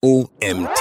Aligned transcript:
OMT. 0.00 0.80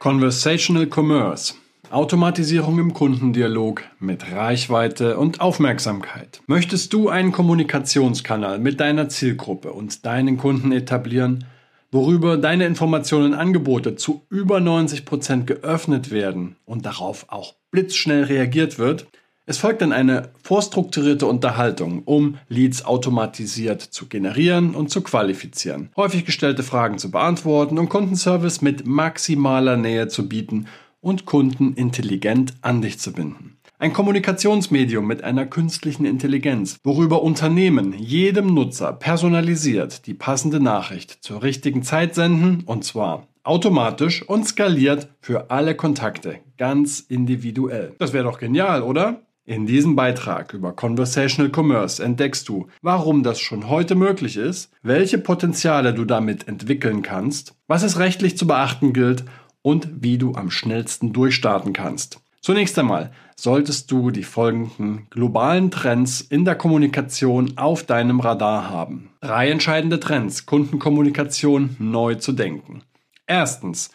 Conversational 0.00 0.88
Commerce. 0.92 1.54
Automatisierung 1.88 2.80
im 2.80 2.94
Kundendialog 2.94 3.84
mit 4.00 4.32
Reichweite 4.32 5.16
und 5.16 5.40
Aufmerksamkeit. 5.40 6.42
Möchtest 6.48 6.92
du 6.92 7.08
einen 7.08 7.30
Kommunikationskanal 7.30 8.58
mit 8.58 8.80
deiner 8.80 9.08
Zielgruppe 9.08 9.72
und 9.72 10.04
deinen 10.04 10.36
Kunden 10.36 10.72
etablieren, 10.72 11.44
worüber 11.92 12.38
deine 12.38 12.66
Informationen 12.66 13.34
und 13.34 13.38
Angebote 13.38 13.94
zu 13.94 14.26
über 14.28 14.58
90 14.58 15.04
Prozent 15.04 15.46
geöffnet 15.46 16.10
werden 16.10 16.56
und 16.64 16.86
darauf 16.86 17.26
auch 17.28 17.54
blitzschnell 17.70 18.24
reagiert 18.24 18.80
wird? 18.80 19.06
Es 19.48 19.58
folgt 19.58 19.80
dann 19.80 19.92
eine 19.92 20.30
vorstrukturierte 20.42 21.26
Unterhaltung, 21.26 22.02
um 22.04 22.38
Leads 22.48 22.84
automatisiert 22.84 23.80
zu 23.80 24.06
generieren 24.06 24.74
und 24.74 24.90
zu 24.90 25.02
qualifizieren, 25.02 25.90
häufig 25.96 26.24
gestellte 26.24 26.64
Fragen 26.64 26.98
zu 26.98 27.12
beantworten 27.12 27.78
und 27.78 27.88
Kundenservice 27.88 28.60
mit 28.60 28.88
maximaler 28.88 29.76
Nähe 29.76 30.08
zu 30.08 30.28
bieten 30.28 30.66
und 31.00 31.26
Kunden 31.26 31.74
intelligent 31.74 32.54
an 32.62 32.82
dich 32.82 32.98
zu 32.98 33.12
binden. 33.12 33.58
Ein 33.78 33.92
Kommunikationsmedium 33.92 35.06
mit 35.06 35.22
einer 35.22 35.46
künstlichen 35.46 36.06
Intelligenz, 36.06 36.78
worüber 36.82 37.22
Unternehmen 37.22 37.92
jedem 37.96 38.52
Nutzer 38.52 38.94
personalisiert 38.94 40.08
die 40.08 40.14
passende 40.14 40.58
Nachricht 40.58 41.18
zur 41.20 41.44
richtigen 41.44 41.84
Zeit 41.84 42.16
senden 42.16 42.64
und 42.66 42.84
zwar 42.84 43.28
automatisch 43.44 44.28
und 44.28 44.44
skaliert 44.44 45.08
für 45.20 45.52
alle 45.52 45.76
Kontakte, 45.76 46.40
ganz 46.58 46.98
individuell. 46.98 47.94
Das 47.98 48.12
wäre 48.12 48.24
doch 48.24 48.40
genial, 48.40 48.82
oder? 48.82 49.22
In 49.48 49.64
diesem 49.64 49.94
Beitrag 49.94 50.54
über 50.54 50.72
Conversational 50.72 51.52
Commerce 51.54 52.02
entdeckst 52.02 52.48
du, 52.48 52.66
warum 52.82 53.22
das 53.22 53.38
schon 53.38 53.68
heute 53.68 53.94
möglich 53.94 54.36
ist, 54.36 54.72
welche 54.82 55.18
Potenziale 55.18 55.94
du 55.94 56.04
damit 56.04 56.48
entwickeln 56.48 57.02
kannst, 57.02 57.54
was 57.68 57.84
es 57.84 58.00
rechtlich 58.00 58.36
zu 58.36 58.48
beachten 58.48 58.92
gilt 58.92 59.24
und 59.62 59.88
wie 60.02 60.18
du 60.18 60.34
am 60.34 60.50
schnellsten 60.50 61.12
durchstarten 61.12 61.72
kannst. 61.72 62.18
Zunächst 62.40 62.76
einmal 62.76 63.12
solltest 63.36 63.92
du 63.92 64.10
die 64.10 64.24
folgenden 64.24 65.06
globalen 65.10 65.70
Trends 65.70 66.20
in 66.22 66.44
der 66.44 66.56
Kommunikation 66.56 67.56
auf 67.56 67.84
deinem 67.84 68.18
Radar 68.18 68.68
haben. 68.68 69.10
Drei 69.20 69.50
entscheidende 69.50 70.00
Trends, 70.00 70.46
Kundenkommunikation 70.46 71.76
neu 71.78 72.16
zu 72.16 72.32
denken. 72.32 72.82
Erstens, 73.28 73.92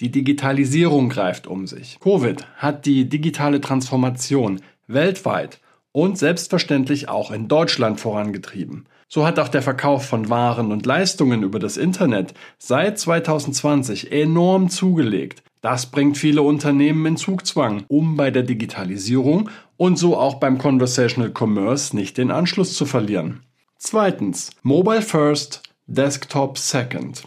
die 0.00 0.10
Digitalisierung 0.10 1.10
greift 1.10 1.46
um 1.46 1.66
sich. 1.66 1.98
Covid 2.00 2.46
hat 2.56 2.86
die 2.86 3.08
digitale 3.08 3.60
Transformation 3.60 4.60
weltweit 4.92 5.60
und 5.92 6.18
selbstverständlich 6.18 7.08
auch 7.08 7.30
in 7.30 7.48
Deutschland 7.48 8.00
vorangetrieben. 8.00 8.86
So 9.08 9.26
hat 9.26 9.38
auch 9.38 9.48
der 9.48 9.60
Verkauf 9.60 10.06
von 10.06 10.30
Waren 10.30 10.72
und 10.72 10.86
Leistungen 10.86 11.42
über 11.42 11.58
das 11.58 11.76
Internet 11.76 12.32
seit 12.58 12.98
2020 12.98 14.10
enorm 14.10 14.70
zugelegt. 14.70 15.42
Das 15.60 15.86
bringt 15.86 16.16
viele 16.16 16.42
Unternehmen 16.42 17.04
in 17.04 17.16
Zugzwang, 17.16 17.84
um 17.88 18.16
bei 18.16 18.30
der 18.30 18.42
Digitalisierung 18.42 19.50
und 19.76 19.98
so 19.98 20.16
auch 20.16 20.36
beim 20.36 20.58
Conversational 20.58 21.32
Commerce 21.32 21.94
nicht 21.94 22.16
den 22.16 22.30
Anschluss 22.30 22.74
zu 22.74 22.86
verlieren. 22.86 23.42
Zweitens, 23.76 24.50
Mobile 24.62 25.02
First, 25.02 25.62
Desktop 25.86 26.56
Second. 26.56 27.24